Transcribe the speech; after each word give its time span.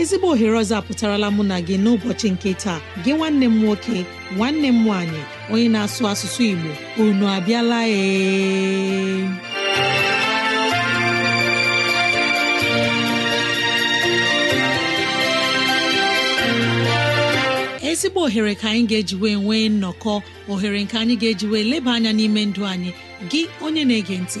Ezigbo 0.00 0.26
ohere 0.32 0.56
ọzọ 0.62 0.74
apụtarala 0.80 1.28
mụ 1.36 1.42
na 1.50 1.56
gị 1.66 1.76
n'ụbọchị 1.84 2.28
nke 2.34 2.50
taa. 2.62 2.80
Gị 3.04 3.12
nwanne 3.16 3.46
m 3.48 3.54
nwoke 3.62 3.96
nwanne 4.36 4.68
m 4.72 4.78
nwaanyị 4.84 5.20
onye 5.52 5.68
na-asụ 5.74 6.02
asụsụ 6.12 6.42
Igbo 6.52 6.70
unu 7.02 7.24
abịala 7.36 7.78
ee. 7.88 9.28
Ezigbo 17.90 18.20
ohere 18.26 18.54
ka 18.60 18.66
anyị 18.70 18.84
ga-ejiwe 18.90 19.30
nwee 19.42 19.68
nnọkọ 19.72 20.12
ohere 20.52 20.78
nke 20.84 20.96
anyị 21.02 21.14
ga-ejiwe 21.20 21.58
leba 21.70 21.90
anya 21.96 22.12
n'ime 22.18 22.42
ndụ 22.50 22.62
anyị. 22.72 22.90
Gị 23.30 23.40
onye 23.64 23.82
na-ege 23.88 24.16
ntị 24.24 24.40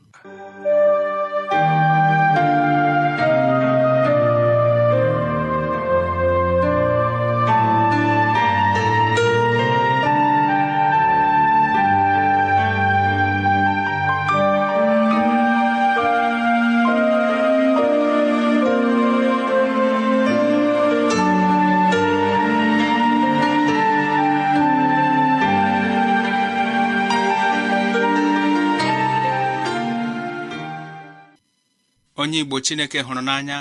Onye 32.31 32.39
igbo 32.43 32.57
chineke 32.65 32.99
hụrụ 33.07 33.21
n'anya 33.27 33.59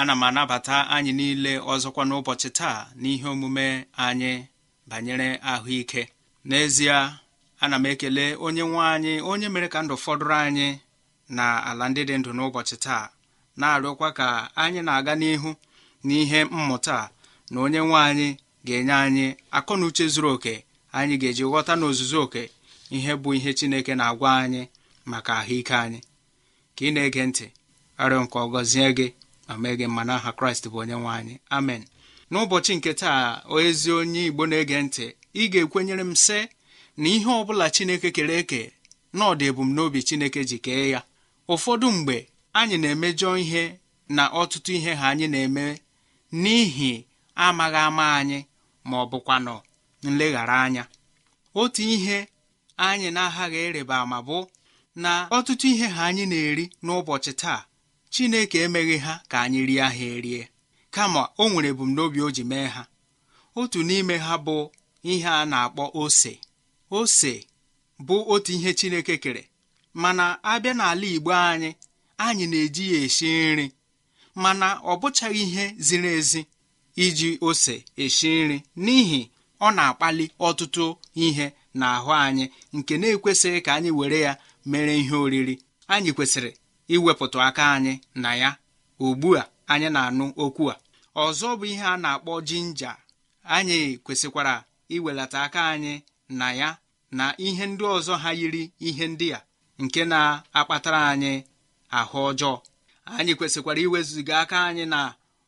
ana 0.00 0.12
m 0.16 0.22
anabata 0.28 0.76
anyị 0.94 1.12
niile 1.18 1.52
ọzọkwa 1.72 2.02
n'ụbọchị 2.08 2.48
taa 2.58 2.78
n'ihe 3.00 3.26
omume 3.34 3.66
anyị 4.06 4.32
banyere 4.88 5.28
ahụike. 5.52 6.02
N'ezie 6.48 6.96
ana 7.62 7.76
m 7.78 7.86
ekele 7.92 8.24
onye 8.46 8.62
nwe 8.70 8.80
anyị 8.94 9.12
onye 9.30 9.46
mere 9.54 9.68
ka 9.72 9.78
ndụ 9.84 9.94
fọdụrụ 10.04 10.34
anyị 10.46 10.68
na 11.36 11.44
ala 11.68 11.84
ndị 11.90 12.02
dị 12.08 12.14
ndụ 12.20 12.30
n'ụbọchị 12.36 12.76
taa 12.84 13.04
na-arịọkwa 13.60 14.08
ka 14.18 14.26
anyị 14.62 14.80
na-aga 14.86 15.14
n'ihu 15.20 15.50
n'ihe 16.06 16.40
mmụta 16.54 16.98
na 17.52 17.56
onye 17.64 17.80
nwe 17.86 17.98
anyị 18.08 18.28
ga-enye 18.66 18.94
anyị 19.04 19.26
akọ 19.56 19.72
na 19.78 19.84
uche 19.88 20.04
zuru 20.14 20.28
oke 20.34 20.54
anyị 20.96 21.14
ga-eji 21.20 21.44
ghọta 21.50 21.72
n'ozuzu 21.78 22.16
oke 22.24 22.42
ihe 22.96 23.12
bụ 23.22 23.28
ihe 23.38 23.50
chineke 23.58 23.92
na-agwa 23.98 24.30
anyị 24.42 24.62
maka 25.10 25.32
ahụike 25.40 25.74
anyị. 25.84 26.00
Ka 26.76 26.82
ị 26.88 26.92
na-ege 26.96 27.24
ntị 27.30 27.46
arịọ 28.02 28.20
nke 28.24 28.36
ọ 28.44 28.46
gị 28.96 29.06
ma 29.50 29.56
mee 29.62 29.74
gị 29.78 29.86
mma 29.90 30.02
n'aha 30.08 30.30
kraịst 30.38 30.64
bụ 30.72 30.76
onye 30.82 30.94
nwe 31.00 31.10
anyị. 31.18 31.34
Amen. 31.56 31.82
N'ụbọchị 32.30 32.72
nke 32.78 32.90
taa 33.00 33.22
ezi 33.66 33.90
onye 34.00 34.20
igbo 34.28 34.42
na-ege 34.50 34.76
ntị 34.86 35.06
ị 35.40 35.42
ga-ekwenyere 35.52 36.04
m 36.10 36.14
sị 36.24 36.38
na 37.00 37.06
ihe 37.14 37.30
ọ 37.40 37.44
bụla 37.46 37.66
chineke 37.74 38.08
kere 38.16 38.34
eke 38.42 38.60
na 39.16 39.22
ọ 39.30 39.32
dị 39.38 39.44
ebumnobi 39.50 40.00
chineke 40.08 40.40
ji 40.48 40.58
kee 40.64 40.84
ya. 40.94 41.00
Ụfọdụ 41.52 41.86
mgbe 41.96 42.16
anyị 42.58 42.76
na-emejọ 42.82 43.28
ihe 43.42 43.62
na 44.16 44.22
ọtụtụ 44.40 44.70
ihe 44.78 44.92
ha 45.00 45.06
anyị 45.12 45.26
na-eme 45.32 45.64
n'ihi 46.42 46.92
amaghị 47.44 47.80
ama 47.88 48.04
anyị 48.18 48.38
ma 48.88 48.94
ọ 49.02 49.04
bụkwanụ 49.10 49.54
nleghara 50.04 50.56
anya. 50.64 50.84
Otu 51.60 51.82
ihe 51.94 52.18
anyị 52.86 53.08
na-aghaghị 53.16 53.58
ịrịba 53.68 53.96
ama 54.04 54.18
bụ 54.26 54.38
na 55.02 55.10
ọtụtụ 55.36 55.66
ihe 55.72 55.86
ha 55.94 56.02
anyị 56.08 56.24
na-eri 56.32 56.64
n'ụbọchị 56.84 57.32
taa 57.42 57.60
chineke 58.12 58.58
emeghị 58.66 58.96
ha 59.04 59.14
ka 59.30 59.36
anyị 59.44 59.60
rie 59.68 59.80
ha 59.82 59.94
erie 60.16 60.42
kama 60.94 61.22
o 61.42 61.48
nwere 61.50 61.68
ebumnobi 61.72 62.20
o 62.26 62.28
ji 62.36 62.44
mee 62.50 62.66
ha. 62.74 62.82
Otu 63.60 63.78
n'ime 63.88 64.16
ha 64.26 64.34
bụ 64.46 64.56
ihe 65.02 65.28
a 65.28 65.44
na-akpọ 65.50 65.84
ose. 66.02 66.32
Ose 66.98 67.32
bụ 68.06 68.16
otu 68.32 68.52
ihe 68.56 68.70
chineke 68.78 69.14
kere 69.22 69.42
mana 70.02 70.24
abịa 70.52 70.72
n'ala 70.78 71.06
igbo 71.16 71.30
anyị 71.50 71.70
anyị 72.26 72.44
na-eji 72.50 72.84
ya 72.94 72.98
esi 73.06 73.26
nri 73.52 73.66
mana 74.42 74.66
ọ 74.90 74.92
bụchaghị 75.00 75.42
ihe 75.48 75.64
ziri 75.86 76.08
ezi 76.18 76.40
iji 77.04 77.28
ose 77.48 77.74
esi 78.04 78.28
nri 78.44 78.56
n'ihi 78.84 79.20
ọ 79.60 79.68
na-akpali 79.76 80.24
ọtụtụ 80.48 80.84
ihe 81.26 81.46
n'ahụ 81.78 82.10
anyị 82.26 82.44
nke 82.76 82.94
na-ekwesịghị 83.00 83.60
ka 83.66 83.70
anyị 83.76 83.90
were 83.98 84.18
ya 84.26 84.32
mere 84.70 84.92
ihe 85.02 85.14
oriri. 85.24 85.54
Anyị 85.92 86.10
kwesịrị 86.16 86.50
iwepụta 86.94 87.38
aka 87.48 87.64
anyị 87.74 87.94
na 88.22 88.30
ya 88.42 88.50
ugbu 89.06 89.28
a 89.40 89.42
anyị 89.72 89.88
na-anụ 89.94 90.24
okwu 90.44 90.64
a. 90.72 90.76
Ọzọ 91.24 91.48
bụ 91.58 91.64
ihe 91.72 91.84
a 91.92 91.96
na-akpọ 92.02 92.32
jinja 92.48 92.90
anyị 93.54 93.78
kwesịkwara 94.04 94.54
iwelata 94.94 95.38
aka 95.46 95.60
anyị 95.72 95.94
na 96.38 96.46
ya 96.60 96.68
na 97.18 97.24
ihe 97.46 97.64
ndị 97.70 97.84
ọzọ 97.96 98.14
ha 98.22 98.30
yiri 98.40 98.62
ihe 98.88 99.04
ndị 99.12 99.28
a 99.38 99.40
nke 99.82 100.02
na-akpatara 100.12 101.00
anyị 101.12 101.32
ahụ 101.98 102.18
ọjọọ. 102.30 102.54
Anyị 103.16 103.32
kwesịkwara 103.38 103.80
iwezuga 103.86 104.34
aka 104.42 104.56
anyị 104.68 104.84
na 104.92 105.00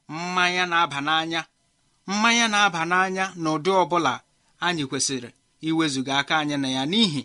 mmanya 0.08 0.64
na-aba 0.70 0.98
n'anya. 1.06 1.40
Mmanya 2.10 2.46
na-aba 2.52 2.80
n'anya 2.90 3.24
n'ụdị 3.42 3.70
ọbụla 3.82 4.14
anyị 4.66 4.84
kwesịrị 4.90 5.30
iwezuga 5.68 6.12
aka 6.20 6.34
anyị 6.40 6.56
na 6.62 6.68
ya 6.76 6.82
n'ihi 6.92 7.22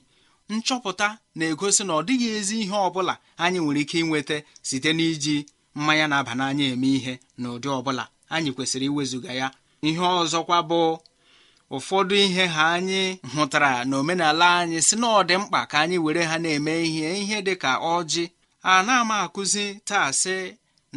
nchọpụta 0.53 1.07
na-egosi 1.37 1.83
na 1.87 1.93
ọ 1.99 2.01
dịghị 2.07 2.27
ezi 2.37 2.55
ihe 2.63 2.75
ọ 2.87 2.89
bụla 2.95 3.13
anyị 3.43 3.59
nwere 3.63 3.81
ike 3.83 3.97
inweta 4.03 4.37
site 4.67 4.89
n'iji 4.97 5.35
mmanya 5.77 6.05
na-aba 6.11 6.33
n'anya 6.39 6.65
eme 6.73 6.87
ihe 6.97 7.13
n'ụdị 7.41 7.67
ọbụla 7.77 8.03
anyị 8.33 8.49
kwesịrị 8.55 8.85
iwezuga 8.91 9.31
ya. 9.41 9.47
Ihe 9.87 9.99
ọzọkwa 10.21 10.57
bụ 10.69 10.81
ụfọdụ 11.75 12.15
ihe 12.25 12.43
ha 12.55 12.63
anyị 12.77 13.01
hụtara 13.35 13.71
n'omenala 13.89 14.47
anyị 14.61 14.77
si 14.87 14.95
na 15.01 15.07
ọ 15.19 15.39
mkpa 15.41 15.59
ka 15.71 15.75
anyị 15.83 15.97
were 16.05 16.23
ha 16.29 16.35
na-eme 16.43 16.73
ihe 16.87 17.07
ihe 17.21 17.37
dị 17.45 17.53
ka 17.63 17.71
ọjị. 17.95 18.23
A 18.71 18.83
na-ama 18.87 19.15
akụzi 19.25 19.65
taa 19.89 20.09
sị 20.21 20.35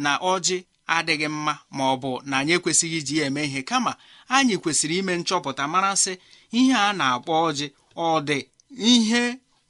na 0.03 0.11
ọjị 0.31 0.57
adịghị 0.95 1.27
mma 1.35 1.53
ma 1.75 1.83
ọ 1.93 1.95
bụ 2.01 2.11
na 2.29 2.35
anyị 2.41 2.53
ekwesịghị 2.57 2.97
iji 3.01 3.15
ya 3.19 3.25
eme 3.29 3.41
ihe. 3.47 3.61
Kama 3.69 3.91
anyị 4.35 4.55
kwesịrị 4.61 4.95
ime 5.01 5.13
nchọpụta 5.19 5.63
mara 5.73 5.91
sị 6.03 6.13
ihe 6.59 6.73
a 6.73 6.93
na-akpọ 6.99 7.31
ọjị 7.47 7.65
ọ 7.95 8.07
dị 8.27 8.39
ihe 8.91 9.23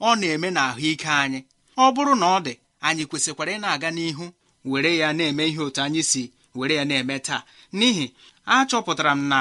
ọ 0.08 0.10
na-eme 0.20 0.50
n'ahụike 0.56 1.10
anyị. 1.24 1.40
Ọ 1.84 1.86
bụrụ 1.96 2.14
na 2.22 2.26
ọ 2.36 2.40
dị 2.46 2.54
anyị 2.88 3.04
kwesịkwara 3.10 3.52
ị 3.56 3.60
na-aga 3.64 3.90
n'ihu 3.98 4.26
were 4.72 4.92
ya 5.02 5.08
na-eme 5.18 5.44
ihe 5.50 5.62
otu 5.68 5.82
anyị 5.86 6.02
si 6.12 6.24
were 6.58 6.74
ya 6.80 6.84
na-eme 6.90 7.16
taa. 7.28 7.42
N'ihi 7.78 8.06
achọpụtara 8.56 9.12
m 9.16 9.22
na 9.32 9.40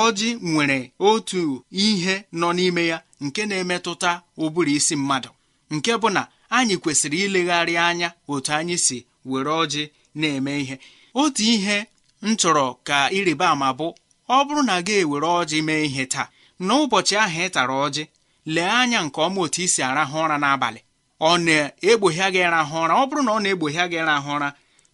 ọjị 0.00 0.28
nwere 0.52 0.78
otu 1.08 1.40
ihe 1.84 2.14
nọ 2.40 2.48
n'ime 2.56 2.82
ya 2.92 2.98
nke 3.24 3.42
na-emetụta 3.48 4.10
ụbụrụ 4.42 4.70
isi 4.78 4.94
mmadụ. 5.00 5.30
Nke 5.74 5.92
bụ 6.00 6.08
na 6.16 6.22
anyị 6.56 6.74
kwesịrị 6.82 7.18
ilegharị 7.26 7.74
anya 7.88 8.08
otu 8.32 8.50
anyị 8.58 8.76
si 8.86 8.96
were 9.30 9.50
ọjị 9.62 9.82
na-eme 10.20 10.52
ihe. 10.62 10.76
Otu 11.20 11.42
ihe 11.54 11.76
m 12.22 12.36
chọrọ 12.40 12.64
ka 12.86 12.96
ịrịba 13.18 13.46
ama 13.54 13.68
bụ 13.78 13.86
ọ 14.28 14.44
bụrụ 14.46 14.62
na 14.68 14.74
gị 14.86 14.94
ewere 15.02 15.28
ọjị 15.40 15.58
mee 15.66 15.82
ihe 15.88 16.04
taa 16.12 16.26
n'ụbọchị 16.66 17.14
ahụ 17.24 17.40
ị 17.46 17.48
tara 17.54 17.74
ọjị 17.86 18.02
lee 18.46 18.70
anya 18.80 18.98
nke 19.06 19.18
ọma 19.26 19.38
otu 19.44 19.60
isi 19.66 19.80
arahụ 19.82 20.16
ụra 20.24 20.36
n'abalị. 20.42 20.80
Ọ 21.20 21.30
na-egbohia 21.46 22.26
gị 22.34 22.42
rahụ 22.54 22.76
ụra. 22.84 22.94
Ọ 23.02 23.04
bụrụ 23.08 23.22
na 23.26 23.30
ọ 23.36 23.38
na-egbohia 23.42 23.84
gị 23.92 23.98
rahụ 24.10 24.30
ụra 24.36 24.48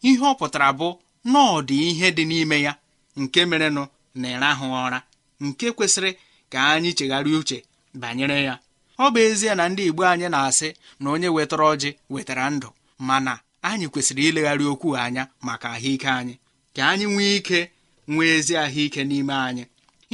ihe 0.08 0.24
ọ 0.30 0.32
pụtara 0.38 0.68
bụ 0.78 0.88
na 1.32 1.38
ọ 1.54 1.62
dị 1.68 1.76
ihe 1.90 2.08
dị 2.16 2.24
n'ime 2.30 2.56
ya 2.66 2.72
nke 3.20 3.40
merenụ 3.50 3.82
na 4.20 4.26
ịrahụ 4.34 4.66
ụra 4.86 4.98
nke 5.44 5.66
kwesịrị 5.76 6.10
ka 6.52 6.58
anyị 6.74 6.90
chegharịa 6.98 7.38
uche 7.40 7.58
banyere 8.00 8.38
ya. 8.48 8.54
Ọ 8.98 9.06
bụ 9.12 9.18
ezie 9.28 9.52
na 9.58 9.64
ndị 9.70 9.82
Igbo 9.88 10.02
anyị 10.12 10.28
na-asị 10.34 10.68
na 11.00 11.06
onye 11.14 11.28
wetara 11.36 11.64
ọjị 11.72 11.90
wetara 12.14 12.44
ndụ 12.54 12.68
mana 13.08 13.32
anyị 13.68 13.86
kwesịrị 13.92 14.22
ilegharị 14.28 14.64
okwu 14.72 14.88
anya 15.04 15.22
maka 15.46 15.66
ahụike 15.76 16.08
anyị. 16.18 16.34
Ka 16.74 16.82
anyị 16.92 17.06
nwee 17.14 17.32
ike 17.38 17.60
nwee 18.12 18.30
ezi 18.38 18.54
ahụike 18.64 19.00
n'ime 19.08 19.34
anyị. 19.48 19.64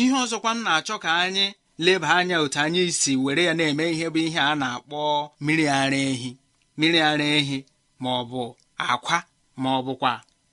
Ihe 0.00 0.14
ọzọkwa 0.24 0.50
m 0.56 0.58
na-achọ 0.64 0.96
ka 1.04 1.10
anyị 1.24 1.46
leba 1.78 2.08
anya 2.16 2.40
otu 2.40 2.58
anyị 2.60 2.92
si 2.92 3.16
were 3.16 3.44
ya 3.44 3.54
na-eme 3.54 3.90
ihe 3.92 4.08
bụ 4.10 4.18
ihe 4.18 4.38
a 4.40 4.54
na-akpọ 4.54 5.30
mmiri 5.40 5.68
ara 5.68 5.96
ehi. 5.96 6.36
Mmiri 6.76 7.00
ara 7.00 7.24
ehi 7.24 7.64
ma 8.00 8.10
ọ 8.20 8.24
bụ 8.30 8.42
akwa 8.78 9.18
ma 9.56 9.68
ọ 9.78 9.82
bụkwa 9.86 10.12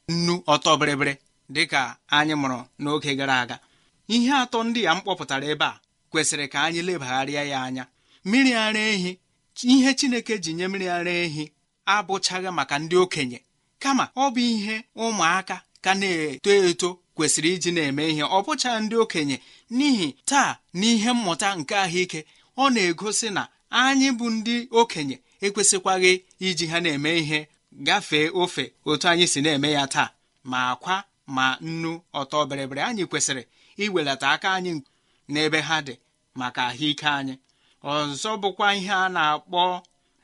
nnu 0.09 0.33
ọtọ 0.53 0.71
bịrịbịrị 0.79 1.13
dịka 1.55 1.81
anyị 2.17 2.33
mụrụ 2.41 2.59
n'oge 2.81 3.11
gara 3.19 3.35
aga. 3.43 3.57
Ihe 4.07 4.31
atọ 4.41 4.57
ndị 4.67 4.79
ya 4.87 4.91
m 4.95 4.99
kpọpụtara 5.03 5.45
ebe 5.53 5.65
a 5.65 5.79
kwesịrị 6.11 6.45
ka 6.53 6.57
anyị 6.67 6.81
lebagharịa 6.87 7.43
ya 7.51 7.57
anya. 7.67 7.83
Mmiri 8.25 8.53
ara 8.53 8.79
ehi 8.93 9.11
ihe 9.73 9.89
Chineke 9.93 10.37
ji 10.43 10.51
nye 10.53 10.65
mmiri 10.67 10.87
ara 10.89 11.11
ehi 11.23 11.43
abụchaghị 11.93 12.49
maka 12.57 12.75
ndị 12.79 12.95
okenye 13.03 13.39
kama 13.79 14.03
ọ 14.15 14.25
bụ 14.33 14.39
ihe 14.53 14.75
ụmụaka 15.03 15.55
ka 15.83 15.91
na-eto 15.99 16.51
eto 16.69 16.89
kwesịrị 17.15 17.49
iji 17.55 17.71
na-eme 17.75 18.03
ihe 18.11 18.23
ọ 18.23 18.39
bụcha 18.45 18.71
ndị 18.83 18.95
okenye 19.03 19.37
n'ihi 19.77 20.07
taa 20.29 20.51
n'ihe 20.79 21.09
mmụta 21.15 21.49
nke 21.59 21.75
ahụike 21.85 22.19
ọ 22.57 22.65
na-egosi 22.73 23.27
na 23.37 23.43
anyị 23.81 24.07
bụ 24.19 24.25
ndị 24.35 24.55
okenye 24.79 25.17
ekwesịkwaghị 25.45 26.11
iji 26.47 26.65
ha 26.71 26.77
na-eme 26.83 27.11
ihe 27.21 27.39
gafee 27.87 28.27
ofe 28.41 28.63
otu 28.89 29.05
anyị 29.11 29.25
si 29.31 29.39
na-eme 29.45 29.69
ya 29.77 29.83
taa 29.93 30.09
ma 30.51 30.59
akwa 30.71 30.95
ma 31.35 31.45
nnu 31.67 31.91
ọtọ 32.19 32.37
bịrịbịrị 32.49 32.81
anyị 32.89 33.03
kwesịrị 33.11 33.43
iwelata 33.83 34.27
aka 34.35 34.49
anyị 34.57 34.71
n'ebe 35.33 35.59
ha 35.67 35.77
dị 35.87 35.95
maka 36.39 36.61
ahụike 36.69 37.07
anyị. 37.19 37.35
Ọzọ 37.93 38.31
bụkwa 38.41 38.67
ihe 38.79 38.93
a 38.93 39.07
na-akpọ 39.15 39.61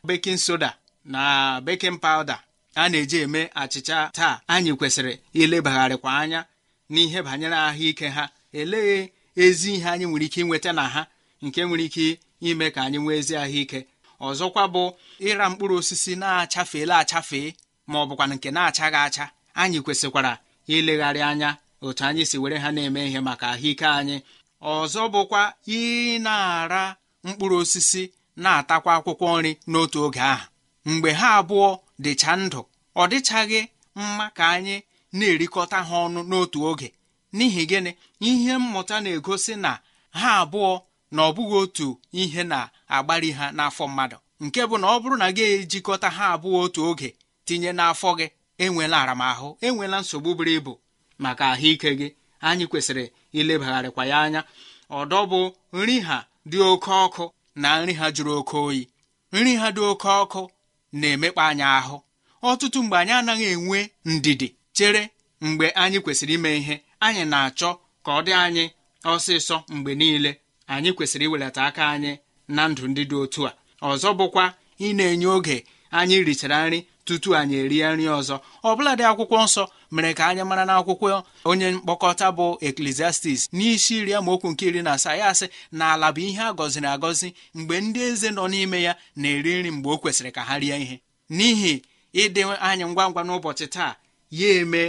bekin 0.08 0.38
soda 0.46 0.70
na 1.14 1.22
bekin 1.66 1.96
pawuda 2.04 2.36
a 2.76 2.90
na-eji 2.92 3.18
eme 3.26 3.42
achịcha 3.62 3.98
taa. 4.18 4.36
Anyị 4.54 4.72
kwesịrị 4.80 5.14
ilebagharịkwa 5.42 6.12
anya 6.22 6.40
n'ihe 6.90 7.20
banyere 7.22 7.56
ahụike 7.68 8.08
ha. 8.16 8.30
Elee 8.54 9.10
ezi 9.36 9.74
ihe 9.76 9.90
anyị 9.90 10.06
nwere 10.10 10.26
ike 10.26 10.42
inweta 10.42 10.72
na 10.74 10.84
ha 10.94 11.02
nke 11.42 11.62
nwere 11.66 11.84
ike 11.86 12.20
ime 12.42 12.72
ka 12.72 12.82
anyị 12.86 12.98
nwee 13.04 13.18
ezi 13.20 13.36
ahụike? 13.44 13.80
Ọzọkwa 14.22 14.64
bụ 14.74 14.84
ịra 15.28 15.46
mkpụrụ 15.50 15.76
osisi 15.82 16.16
na-achafeela 16.22 16.96
achafee 17.04 17.54
ma 17.88 17.98
ọ 18.04 18.06
bụkwa 18.10 18.26
nke 18.28 18.50
na-achaghị 18.52 18.96
acha. 19.08 19.26
Anyị 19.62 19.80
kwesịkwara 19.86 20.32
ilegharị 20.68 21.22
anya 21.22 21.50
otu 21.82 22.04
anyị 22.06 22.24
si 22.30 22.38
were 22.38 22.58
ha 22.64 22.72
na-eme 22.72 23.02
ihe 23.08 23.20
maka 23.28 23.46
ahụike 23.54 23.86
anyị. 24.00 24.18
Ọzọ 24.62 25.02
bụkwa 25.14 25.42
ị 25.68 26.20
na-ara 26.26 26.96
mkpụrụ 27.24 27.56
osisi 27.62 28.04
na-atakwa 28.44 28.92
akwụkwọ 28.98 29.28
nri 29.40 29.52
n'otu 29.72 29.98
oge 30.06 30.20
ahụ. 30.32 30.46
Mgbe 30.86 31.12
ha 31.20 31.30
abụọ 31.40 31.70
dịcha 32.04 32.32
ndụ 32.36 32.62
ọ 32.96 33.04
dịchaghị 33.12 33.62
mma 33.96 34.26
ka 34.38 34.46
anyị 34.56 34.76
na-erikọta 35.18 35.78
ha 35.88 35.96
ọnụ 36.06 36.20
n'otu 36.30 36.60
oge. 36.70 36.90
N'ihi 37.36 37.64
gịnị? 37.70 37.92
Ihe 38.30 38.54
mmụta 38.62 38.96
na-egosi 39.04 39.54
na 39.64 39.72
ha 40.20 40.30
abụọ 40.42 40.72
na 41.16 41.20
ọ 41.28 41.34
bụghị 41.36 41.56
otu 41.64 41.88
ihe 42.22 42.42
na-agbari 42.52 43.30
ha 43.38 43.46
n'afọ 43.58 43.84
mmadụ. 43.90 44.18
Nke 44.44 44.62
bụ 44.70 44.76
na 44.82 44.88
ọ 44.88 45.00
bụrụ 45.02 45.16
na 45.22 45.28
gị 45.36 45.44
ejikọta 45.56 46.08
ha 46.18 46.26
abụọ 46.36 46.58
otu 46.66 46.82
oge 46.90 47.10
tinye 47.46 47.72
n'afọ 47.78 48.10
gị 48.20 48.28
enwela 48.64 48.98
aramahụ 49.04 49.48
enwela 49.66 49.98
nsogbu 50.02 50.30
buru 50.38 50.52
ibu. 50.58 50.74
Maka 51.24 51.44
ahụike 51.54 51.90
gị 52.00 52.08
anyị 52.48 52.66
kwesịrị 52.72 53.06
ilebagharịkwa 53.40 54.04
ya 54.12 54.18
anya. 54.26 54.42
Ọdọ 55.00 55.20
bụ 55.32 55.40
nri 55.78 55.96
ha 56.08 56.18
dị 56.52 56.58
oke 56.72 56.92
ọkụ 57.06 57.24
na 57.62 57.70
nri 57.82 57.94
ha 58.00 58.06
jụrụ 58.16 58.32
oke 58.40 58.58
oyi. 58.68 58.82
Nri 59.34 59.52
ha 59.62 59.68
dị 59.76 59.82
oke 59.92 60.08
ọkụ 60.22 60.42
na-emekpa 61.00 61.44
anyị 61.50 61.66
ahụ. 61.80 61.98
Ọtụtụ 62.50 62.78
mgbe 62.84 62.96
anyị 63.02 63.12
anaghị 63.20 63.46
enwe 63.56 63.80
ndidi. 64.06 64.48
Chere 64.78 65.04
mgbe 65.42 65.68
anyị 65.84 66.00
kwesịrị 66.04 66.34
ime 66.38 66.52
ihe 66.60 66.76
anyị 67.06 67.24
na-achọ 67.32 67.70
ka 68.06 68.12
ọ 68.18 68.22
dị 68.26 68.32
anyị 68.46 68.66
ọsịsọ 69.14 69.56
mgbe 69.76 69.92
niile. 70.00 70.32
Anyị 70.74 70.90
kwesịrị 70.98 71.26
iwelata 71.28 71.62
aka 71.70 71.84
anyị 71.94 72.12
na 72.56 72.62
ndụ 72.68 72.84
ndị 72.92 73.04
dị 73.10 73.16
otu 73.24 73.42
a. 73.50 73.52
Ọzọ 73.90 74.10
bụkwa 74.20 74.46
ị 74.86 74.88
na-enye 74.98 75.28
oge 75.36 75.58
anyị 76.00 76.16
richara 76.28 76.60
nri 76.68 76.80
tutu 77.06 77.30
anyị 77.40 77.56
erie 77.64 77.88
nri 77.96 78.06
ọzọ. 78.20 78.36
Ọbụladị 78.70 79.04
akwụkwọ 79.10 79.38
nsọ 79.46 79.64
mere 79.96 80.12
ka 80.18 80.24
anyị 80.30 80.44
mara 80.50 80.64
n'akwụkwọ 80.70 81.08
onye 81.50 81.68
mkpọkọta 81.76 82.28
bụ 82.38 82.46
eklesiastis 82.68 83.42
n'isi 83.58 83.94
iri 84.00 84.12
amaokwu 84.20 84.48
nke 84.52 84.64
iri 84.70 84.82
na 84.86 84.92
asaa 84.98 85.16
ya 85.20 85.26
asị 85.32 85.46
na 85.78 85.86
ala 85.94 86.08
bụ 86.16 86.20
ihe 86.30 86.42
a 86.42 86.52
gọziri 86.58 86.88
agọzi 86.96 87.30
mgbe 87.58 87.76
ndị 87.86 88.00
eze 88.10 88.30
nọ 88.38 88.44
n'ime 88.52 88.78
ya 88.88 88.94
na-eri 89.22 89.52
nri 89.60 89.72
mgbe 89.76 89.90
o 89.90 89.98
kwesịrị 90.02 90.32
ka 90.36 90.42
ha 90.48 90.56
rie 90.62 90.76
ihe. 90.84 90.96
N'ihi 91.36 91.74
ịdị 92.22 92.42
anyị 92.68 92.86
ngwa 92.92 93.04
ngwa 93.10 93.22
n'ụbọchị 93.28 93.68
taa 93.76 93.92
ya 94.32 94.48
eme 94.62 94.84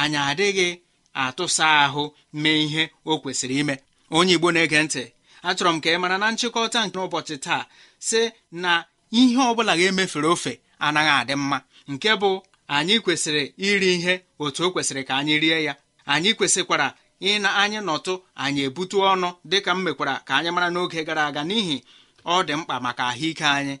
anyị 0.00 0.18
adịghị 0.30 0.68
atụsa 1.14 1.66
ahụ 1.84 2.04
mee 2.32 2.58
ihe 2.64 2.82
o 3.06 3.12
kwesịrị 3.22 3.56
ime. 3.60 3.74
Onye 4.10 4.34
igbo 4.36 4.48
na-ege 4.52 4.78
ntị 4.82 5.02
achọrọ 5.48 5.70
m 5.74 5.80
ka 5.82 5.88
ị 5.94 5.98
mara 6.02 6.16
na 6.18 6.26
nchịkọta 6.32 6.78
nke 6.86 6.98
ụbọchị 7.06 7.36
taa 7.44 7.62
sị 8.08 8.20
na 8.62 8.84
ihe 9.10 9.36
ọ 9.36 9.54
bụla 9.56 9.72
ga-emefere 9.78 10.28
ofe 10.34 10.52
anaghị 10.78 11.12
adị 11.20 11.34
mma. 11.36 11.58
Nke 11.88 12.10
bụ 12.20 12.30
anyị 12.68 12.94
kwesịrị 13.04 13.42
iri 13.68 13.88
ihe 13.96 14.14
otu 14.38 14.60
o 14.66 14.68
kwesịrị 14.74 15.02
ka 15.08 15.14
anyị 15.20 15.34
rie 15.42 15.58
ya. 15.66 15.74
Anyị 16.12 16.30
kwesịkwara 16.38 16.86
ịna 17.20 17.48
anyị 17.62 17.78
nọtụ 17.88 18.14
anyị 18.44 18.62
ebutu 18.68 18.96
ọnụ 19.12 19.28
dịka 19.50 19.72
m 19.74 19.80
mekwara 19.84 20.14
ka 20.26 20.32
anyị 20.38 20.50
mara 20.54 20.68
n'oge 20.74 21.00
gara 21.06 21.22
aga 21.28 21.42
n'ihi 21.48 21.76
ọ 22.24 22.36
dị 22.46 22.54
mkpa 22.60 22.76
maka 22.84 23.02
ahụike 23.10 23.44
anyị. 23.58 23.76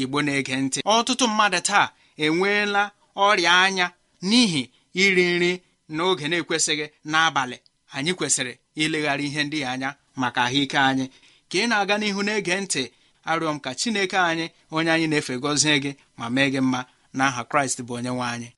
Igbo 0.00 0.18
na-ege 0.22 0.56
ntị. 0.56 0.78
Ọtụtụ 0.94 1.24
mmadụ 1.28 1.60
taa 1.68 1.86
enweela 2.24 2.82
ọrịa 3.16 3.52
anya 3.64 3.86
n'ihi 4.28 4.62
iri 5.02 5.24
nri 5.36 5.52
n'oge 5.96 6.26
na-ekwesịghị 6.28 6.86
n'abalị 7.10 7.56
anyị 7.96 8.12
kwesịrị 8.18 8.52
ileghara 8.82 9.22
ihe 9.28 9.42
ndị 9.44 9.58
anya 9.64 9.90
maka 10.20 10.40
ahụike 10.46 10.78
anyị. 10.78 11.06
Ka 11.50 11.56
ị 11.62 11.66
na-aga 11.68 11.94
n'ihu 11.98 12.20
na-ege 12.26 12.54
ntị 12.60 12.82
arịọ 13.30 13.50
m 13.54 13.58
ka 13.64 13.70
chineke 13.80 14.18
anyị 14.30 14.46
onye 14.76 14.90
anyị 14.94 15.06
na-efe 15.10 15.34
gọzie 15.42 15.76
gị 15.84 15.92
ma 16.18 16.26
mee 16.34 16.50
gị 16.52 16.60
mma. 16.60 16.80
N'aha 17.16 17.42
kraịst 17.50 17.78
bụ 17.86 17.92
onye 17.98 18.10
nwe 18.10 18.24
anyị. 18.34 18.48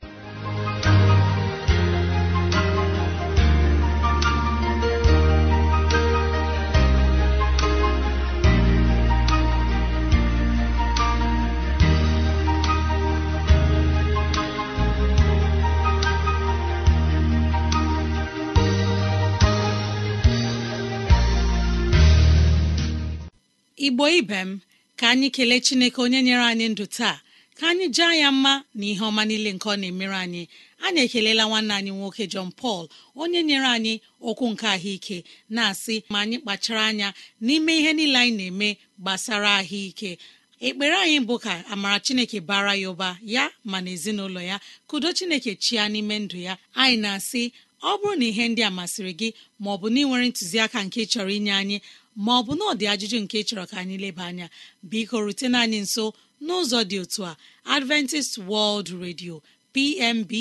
Igbo 23.76 24.08
ibe 24.10 24.34
m 24.44 24.60
ka 24.96 25.08
anyị 25.10 25.30
kelee 25.30 25.60
chineke 25.60 26.00
onye 26.02 26.22
nyere 26.22 26.42
anyị 26.44 26.68
ndụ 26.72 26.86
taa. 26.86 27.20
Ka 27.58 27.68
anyị 27.70 27.88
jaa 27.96 28.14
ya 28.14 28.32
mma 28.32 28.64
na 28.74 28.84
ihe 28.86 29.00
ọma 29.04 29.22
niile 29.26 29.52
nke 29.52 29.68
ọ 29.68 29.76
na-emere 29.80 30.16
anyị. 30.24 30.42
Anyị 30.84 31.00
ekelela 31.06 31.44
nwanne 31.48 31.74
anyị 31.74 31.90
nwoke 31.98 32.26
John 32.32 32.50
Paul 32.52 32.88
onye 33.22 33.40
nyere 33.42 33.66
anyị 33.76 33.94
okwu 34.28 34.44
nke 34.52 34.66
ahụike 34.74 35.24
na-asị 35.54 35.96
ma 36.10 36.18
anyị 36.22 36.36
kpachara 36.42 36.82
anya 36.86 37.08
n'ime 37.44 37.72
ihe 37.78 37.92
niile 37.92 38.18
anyị 38.18 38.36
na-eme 38.38 38.68
gbasara 39.00 39.50
ahụike. 39.60 40.18
Ekpere 40.66 40.96
anyị 41.04 41.18
bụ 41.28 41.34
ka 41.44 41.52
amara 41.72 41.98
chineke 42.00 42.40
bara 42.40 42.74
ya 42.74 42.88
ụba 42.90 43.18
ya 43.22 43.50
ma 43.64 43.80
na 43.80 43.90
ezinụlọ 43.90 44.40
ya 44.50 44.56
kudo 44.86 45.08
chineke 45.12 45.54
chia 45.64 45.88
n'ime 45.88 46.16
ndụ 46.18 46.38
ya. 46.46 46.54
Anyị 46.74 46.96
na-asị 47.02 47.42
ọ 47.82 47.98
bụrụ 48.00 48.16
na 48.18 48.24
ihe 48.30 48.44
ndị 48.48 48.62
a 48.62 48.70
masịrị 48.78 49.12
gị 49.20 49.28
ma 49.62 49.68
ọ 49.74 49.76
bụ 49.80 49.86
na 49.92 49.98
ị 50.00 50.04
nwere 50.08 50.26
ntụziaka 50.30 50.78
nke 50.86 51.00
chọrọ 51.12 51.30
inye 51.38 51.52
anyị 51.60 51.78
ma 52.16 52.32
ọ 52.40 52.42
bụ 52.46 52.52
na 52.58 52.64
ọ 52.70 52.72
dị 52.80 52.86
ajụjụ 52.92 53.18
nke 53.24 53.38
chọrọ 53.48 53.64
ka 53.70 53.76
anyị 53.82 53.96
leba 54.04 54.22
anya 54.30 54.46
biko 54.90 55.16
rutena 55.26 55.58
anyị 55.64 55.78
nso 55.86 56.04
n'ụzọ 56.46 56.78
dị 56.90 56.96
otu 57.02 57.20
a. 57.30 57.32
Adventist 57.76 58.32
World 58.50 58.88
Radio 59.04 59.34
PMB 59.74 60.32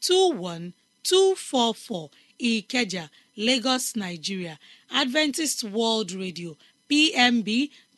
21244 0.00 2.10
Ikeja 2.38 3.08
Lagos 3.36 3.96
Nigeria. 3.96 4.58
Adventist 4.90 5.64
World 5.64 6.12
Radio 6.12 6.56
PMB 6.88 7.48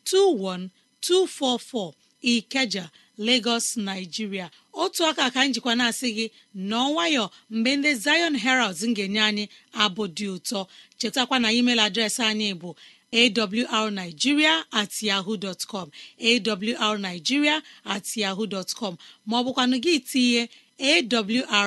21244 0.04 1.92
Ikeja 2.22 2.90
Lagos 3.18 3.76
Nigeria. 3.76 4.50
Otu 4.74 5.06
aka 5.06 5.30
ka 5.30 5.44
njikwa 5.44 5.74
na-asị 5.74 6.08
gị 6.16 6.26
nọọ 6.56 6.88
nwayọ 6.92 7.24
mgbe 7.50 7.76
ndị 7.76 7.92
Zion 8.04 8.34
Herald 8.44 8.76
ga-enye 8.96 9.20
anyị 9.28 9.44
abụ 9.72 10.04
dị 10.16 10.26
ụtọ. 10.36 10.60
Chetakwa 10.98 11.36
na 11.42 11.48
email 11.58 11.80
adreesị 11.86 12.22
anyị 12.30 12.48
bụ 12.60 12.70
awrnigeria 13.12 14.64
at 14.72 15.02
yahoo 15.02 15.36
dot 15.36 15.66
com 15.66 15.90
awrnigeria 16.20 17.62
at 17.84 18.16
yahoo 18.16 18.46
com 18.78 18.96
maọbụkwanụ 19.28 19.76
gị 19.84 19.94
tinye 20.10 20.48
awr.org 20.78 21.58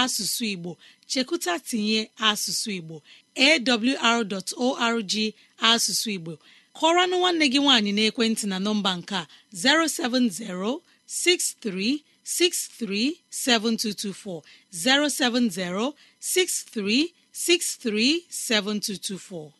asụsụ 0.00 0.44
Igbo. 0.52 0.70
Chekụta 1.10 1.52
tinye 1.68 2.00
asụsụ 2.28 2.70
Igbo 2.78 2.96
awr.org 3.46 5.14
asụsụ 5.70 6.08
Igbo. 6.16 6.32
Kọrọnụ 6.78 7.16
nwanne 7.20 7.44
gị 7.52 7.58
nwaanyị 7.64 7.90
n'ekwentị 7.96 8.44
na 8.50 8.56
nọmba 8.66 8.90
nke 8.98 9.14
a 9.16 9.26
637224 17.38 19.57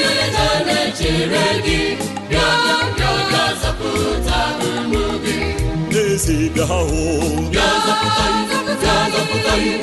na-echere 0.68 1.46
gị. 1.66 1.80
Bịa 2.30 2.48
bịa 2.98 3.10
bịa 3.30 3.46
zapụta 3.62 4.40
ụmụ 4.68 5.04
gị. 5.24 5.38
Bịa 6.56 6.66
hụ 6.70 6.82
bịa 7.54 7.68
zapụta 7.86 8.26
bịa 8.50 8.96
zapụta 9.14 9.54
bịa 9.64 9.78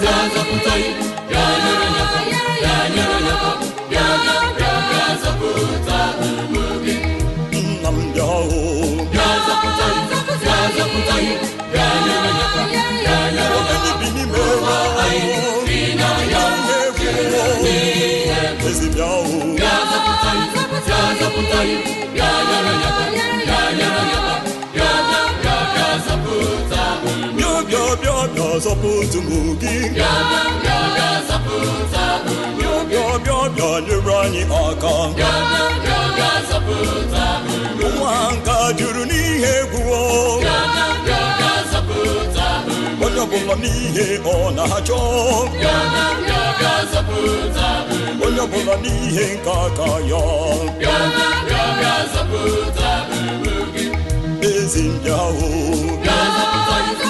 bịa 0.00 0.14
zapụta 0.34 0.74
bịa 1.28 1.44
nyere 1.64 1.88
ya 1.98 2.04
bịa 2.12 2.74
nyere 2.94 3.18
ya 3.28 3.36
bịa 3.90 4.04
bịa 4.24 4.36
bịa 4.58 4.72
bịa 4.90 5.06
zapụta 5.22 5.98
ụmụ 6.26 6.64
gị 6.84 6.96
nna 7.62 7.90
m 7.90 7.98
bịa 8.14 8.26
hụ 8.50 8.62
bịa 9.12 9.28
zapụta 9.46 9.86
bịa 10.42 10.58
zapụta 10.76 11.16
bịa 11.72 11.88
nyere 12.06 12.30
ya 12.40 12.80
bịa 28.50 28.56
bịa 28.56 28.58
zọpụta 28.64 29.18
ụmụ 29.18 29.38
gị 29.60 29.76
bịa 33.56 33.70
nyere 33.86 34.14
anyị 34.22 34.42
aka 34.62 34.92
ụwa 37.86 38.14
nka 38.34 38.56
juru 38.78 39.02
n'ihe 39.10 39.52
egwu 39.60 39.80
onye 43.04 43.20
ọbụla 43.24 43.54
n'ihe 43.62 44.06
ọ 44.32 44.36
na-achọ 44.56 44.98
onye 48.24 48.40
ọbụla 48.44 48.74
n'ihe 48.82 49.24
nke 49.34 49.52
aka 49.64 49.88
ya 50.10 50.22
ezi 54.50 54.82
ndị 54.82 55.10
ahụ 55.24 55.48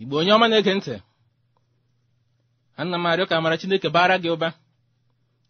igbo 0.00 0.14
onye 0.20 0.32
ọma 0.36 0.46
na-ege 0.48 0.72
ntị 0.76 0.94
ana 2.80 2.96
m 3.02 3.06
arịọ 3.10 3.24
ka 3.28 3.34
amara 3.38 3.56
chineke 3.60 3.88
bara 3.96 4.16
gị 4.22 4.28
ụba 4.34 4.48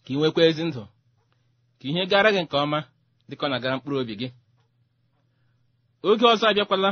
ka 0.05 0.09
ị 0.13 0.17
nwekwa 0.19 0.43
ezi 0.49 0.63
ndụ 0.69 0.83
ka 1.79 1.85
ihe 1.89 2.03
gara 2.11 2.29
gị 2.35 2.41
nke 2.45 2.57
ọma 2.65 2.79
dịka 3.29 3.45
ọ 3.47 3.49
na-agara 3.51 3.77
mkpụrụ 3.77 3.97
obi 4.03 4.15
gị. 4.21 4.29
Oge 6.09 6.25
ọzọ 6.33 6.45
abịakwala 6.51 6.91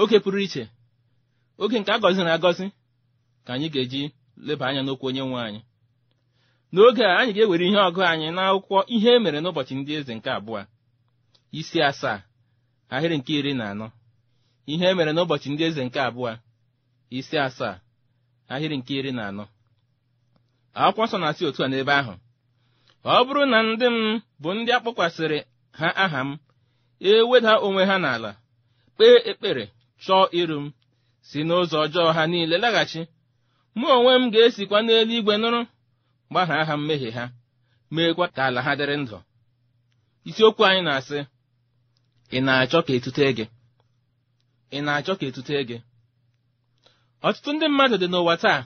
oge 0.00 0.16
pụrụ 0.24 0.38
iche 0.46 0.62
oge 1.62 1.76
nke 1.80 1.90
a 1.94 1.98
gọziri 2.02 2.30
agọzi 2.36 2.66
ka 3.44 3.50
anyị 3.54 3.68
ga-eji 3.74 4.00
leba 4.46 4.64
anya 4.68 4.82
n'okwu 4.82 5.06
onye 5.08 5.22
nwe 5.28 5.40
anyị. 5.46 5.60
N'oge 6.72 7.02
a 7.10 7.14
anyị 7.20 7.32
ga-ewere 7.36 7.64
ihe 7.68 7.78
ọgụ 7.88 8.00
anyị 8.12 8.26
n'akwụkwọ 8.36 8.78
ihe 8.94 9.10
e 9.16 9.18
mere 9.24 9.38
n'ụbọchị 9.42 9.74
ndị 9.78 9.92
eze 9.98 10.12
nke 10.18 10.30
abụọ. 10.38 10.60
Isi 11.58 11.78
asaa 11.88 12.18
ahịrị 12.94 13.16
nke 13.18 13.32
iri 13.38 13.52
na 13.58 13.64
anọ. 13.72 13.86
Ihe 14.72 14.86
e 14.90 14.94
mere 14.98 15.12
n'ụbọchị 15.14 15.48
ndị 15.52 15.62
eze 15.68 15.82
nke 15.86 16.00
abụọ. 16.08 16.32
Isi 17.18 17.36
asaa 17.46 17.74
ahịrị 18.52 18.76
nke 18.80 18.92
iri 18.98 19.12
na 19.18 19.22
anọ. 19.30 19.44
Akwụkwọ 20.82 21.04
nsọ 21.06 21.16
na-asị 21.20 21.42
otu 21.48 21.60
a 21.64 21.68
n'ebe 21.70 21.92
ahụ. 22.00 22.14
Ọ 23.04 23.24
bụrụ 23.26 23.42
na 23.52 23.58
ndị 23.66 23.86
m 23.96 23.98
bụ 24.42 24.48
ndị 24.56 24.70
akpọkwasịrị 24.76 25.38
ha 25.78 25.88
aha 26.04 26.20
m 26.28 26.30
eweda 27.10 27.52
onwe 27.66 27.82
ha 27.90 27.96
n'ala 28.02 28.30
kpee 28.94 29.16
ekpere 29.30 29.64
chọọ 30.04 30.24
iru 30.40 30.58
m 30.62 30.66
si 31.28 31.38
n'ụzọ 31.46 31.76
ọjọọ 31.84 32.08
ha 32.16 32.22
niile 32.30 32.56
laghachi. 32.64 33.00
Mụ 33.78 33.86
onwe 33.96 34.12
m 34.22 34.24
ga-esikwa 34.32 34.78
n'eluigwe 34.84 35.34
nụrụ 35.42 35.60
gbaghara 36.30 36.64
ha 36.68 36.74
mmehie 36.78 37.10
ha 37.16 37.24
meekwa 37.94 38.26
ka 38.34 38.40
ala 38.48 38.60
ha 38.66 38.72
dịrị 38.78 38.96
ndụ. 39.02 39.16
Isiokwu 40.28 40.62
anyị 40.68 40.82
na-asị 40.86 41.18
ị 42.36 42.38
na-achọ 42.46 42.78
ka 42.86 42.92
etute 42.98 43.24
gị? 43.36 43.44
Ị 44.76 44.78
na-achọ 44.86 45.12
ka 45.18 45.24
etute 45.30 45.54
gị? 45.68 45.76
Ọtụtụ 47.26 47.50
ndị 47.54 47.66
mmadụ 47.70 47.96
dị 48.02 48.06
n'ụwa 48.12 48.34
taa 48.42 48.60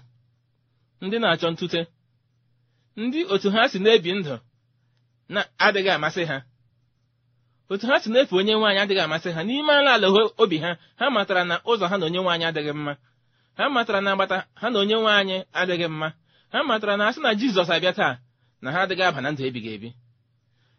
ndị 1.04 1.16
na-achọ 1.22 1.46
ntute 1.52 1.80
ndị 3.02 3.20
otu 3.32 3.48
ha 3.54 3.60
si 3.72 3.78
na-ebi 3.84 4.10
ndụ 4.18 4.34
na-adịghị 5.34 5.90
amasị 5.96 6.22
ha. 6.30 6.38
Otu 7.72 7.84
ha 7.90 7.96
si 8.02 8.08
na-efe 8.12 8.34
onye 8.40 8.52
nwaanyị 8.58 8.80
adịghị 8.82 9.02
amasị 9.06 9.28
ha 9.36 9.40
n'ime 9.46 9.72
ala 9.78 9.90
ala 9.96 10.06
obi 10.42 10.56
ha 10.64 10.70
ha 10.98 11.04
matara 11.14 11.42
na 11.50 11.56
ụzọ 11.70 11.84
ha 11.90 11.96
na 11.98 12.04
onye 12.08 12.20
nwaanyị 12.24 12.44
adịghị 12.50 12.72
mma. 12.78 12.92
Ha 13.56 13.64
matara 13.74 14.00
na 14.00 14.10
agbata 14.12 14.36
ha 14.60 14.66
na 14.70 14.78
onye 14.82 14.94
nwaanyị 14.94 15.36
adịghị 15.60 15.88
mma. 15.88 16.08
Ha 16.52 16.58
matara 16.68 16.96
na 16.96 17.04
asị 17.08 17.20
na 17.24 17.30
jizọs 17.40 17.70
abịa 17.74 17.92
taa 17.98 18.14
na 18.62 18.68
ha 18.72 18.78
adịghị 18.84 19.02
aba 19.08 19.20
na 19.20 19.30
ndụ 19.32 19.42
ebighị 19.48 19.70
ebi. 19.76 19.88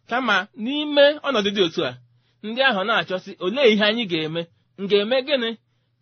Kama 0.10 0.36
n'ime 0.63 1.06
ọnọdụ 1.27 1.50
dị 1.56 1.62
otu 1.68 1.82
a 1.89 1.92
ndị 2.44 2.62
ahụ 2.70 2.82
na-achọsị 2.88 3.32
olee 3.46 3.68
ihe 3.74 3.84
anyị 3.89 4.03
ga-eme? 4.12 4.42
M 4.80 4.84
ga-eme 4.89 5.15
gịnị? 5.27 5.50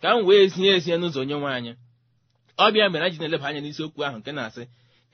Ka 0.01 0.07
m 0.15 0.25
wee 0.27 0.47
zinye 0.51 0.71
ezinye 0.77 0.97
n'ụzọ 0.99 1.19
onye 1.23 1.35
nwe 1.39 1.49
anyị. 1.57 1.73
Ọbịa 2.63 2.85
mere 2.91 3.05
anyị 3.05 3.17
na-eleba 3.19 3.47
anya 3.47 3.61
n'isiokwu 3.63 3.99
ahụ 4.07 4.17
nke 4.19 4.31
na-asị 4.37 4.63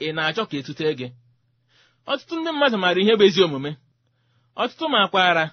ị 0.06 0.08
na-achọ 0.16 0.42
ka 0.50 0.56
etute 0.60 0.94
gị? 1.00 1.08
Ọtụtụ 2.12 2.34
ndị 2.40 2.50
mmadụ 2.54 2.78
maara 2.82 3.00
ihe 3.04 3.14
bụ 3.20 3.24
ezi 3.28 3.42
omume. 3.46 3.72
Ọtụtụ 4.62 4.86
makwara 4.94 5.46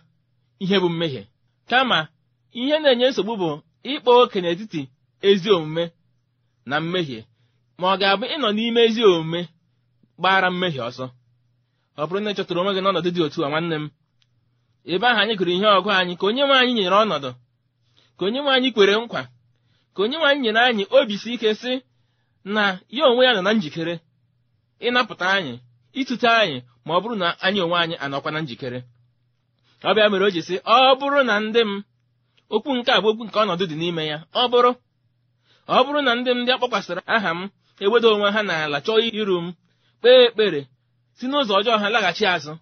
ihe 0.64 0.76
bụ 0.82 0.88
mmehie. 0.92 1.22
Kama 1.70 1.98
ihe 2.60 2.76
na-enye 2.82 3.06
nsogbu 3.10 3.34
bụ 3.42 3.50
ịkpa 3.92 4.10
oke 4.22 4.38
n'etiti 4.40 4.82
ezi 5.28 5.48
omume 5.56 5.84
na 6.68 6.76
mmehie 6.82 7.20
ma 7.78 7.86
ọ 7.92 7.98
ga-abụ 8.00 8.24
ịnọ 8.34 8.48
n'ime 8.56 8.80
ezi 8.88 9.02
omume 9.10 9.40
gbara 10.18 10.48
mmehie 10.52 10.82
ọsọ? 10.88 11.06
Ọ 12.00 12.02
bụrụ 12.06 12.20
na 12.22 12.30
ị 12.32 12.34
chọtara 12.36 12.60
onwe 12.60 12.72
gị 12.76 12.80
n'ọnọdụ 12.82 13.08
dị 13.14 13.20
otu 13.26 13.40
a 13.44 13.48
nwanne 13.50 13.76
m 13.82 13.86
ebe 14.92 15.06
ahụ 15.10 15.20
anyị 15.22 15.34
gụrụ 15.38 15.52
ihe 15.56 15.68
ọgụ 15.78 15.90
anyị 16.00 16.14
ka 16.20 16.24
onye 16.28 16.42
nwe 16.46 16.56
anyị 16.60 16.72
nyere 16.76 16.96
ọnọdụ 17.04 17.30
ka 18.16 18.22
onye 18.26 18.40
nwe 18.42 18.50
anyị 18.56 18.68
kwere 18.74 18.92
nkwa 19.02 19.22
ka 19.94 20.00
onye 20.02 20.16
nwe 20.18 20.26
anyị 20.30 20.40
nyere 20.44 20.60
anyị 20.68 20.84
obi 20.96 21.14
si 21.22 21.28
ike 21.34 21.50
sị 21.60 21.72
na 22.54 22.62
ya 22.96 23.04
onwe 23.10 23.22
ya 23.26 23.32
nọ 23.36 23.42
na 23.46 23.52
njikere 23.56 23.94
ịnapụta 24.86 25.26
anyị 25.36 25.54
ịtụte 26.00 26.28
anyị 26.42 26.58
ma 26.84 26.90
ọ 26.96 27.00
bụrụ 27.02 27.14
na 27.22 27.28
anyị 27.46 27.60
onwe 27.64 27.76
anyị 27.82 27.96
anọkwa 28.04 28.30
na 28.34 28.40
njikere. 28.44 28.78
Ọ 29.88 29.90
bịa 29.96 30.08
mere 30.10 30.24
o 30.26 30.30
ji 30.34 30.40
sị 30.48 30.54
ọ 30.74 30.76
bụrụ 31.00 31.20
na 31.28 31.34
ndị 31.44 31.60
m 31.68 31.72
okwu 32.54 32.70
nke 32.78 32.90
a 32.96 33.00
bụ 33.02 33.08
okwu 33.12 33.24
nke 33.26 33.38
ọnọdụ 33.42 33.64
dị 33.70 33.76
n'ime 33.80 34.02
ya 34.10 34.18
ọ 34.40 34.42
bụrụ 34.52 34.70
ọ 35.68 35.76
bụrụ 35.84 36.00
na 36.06 36.12
ndị 36.18 36.30
m 36.36 36.38
ndị 36.42 36.50
akpọkwasịrị 36.54 37.02
aha 37.14 37.30
m 37.38 37.40
eweda 37.84 38.08
onwe 38.14 38.28
ha 38.34 38.40
n'ala 38.48 38.78
chọọ 38.86 38.98
iru 39.20 39.36
m 39.44 39.46
kpee 40.00 40.20
ekpere 40.26 40.60
si 41.18 41.24
n'ụzọ 41.30 41.52
ọjọọ 41.60 41.76
ha 41.82 41.86
laghachi 41.94 42.24
azụ. 42.34 42.52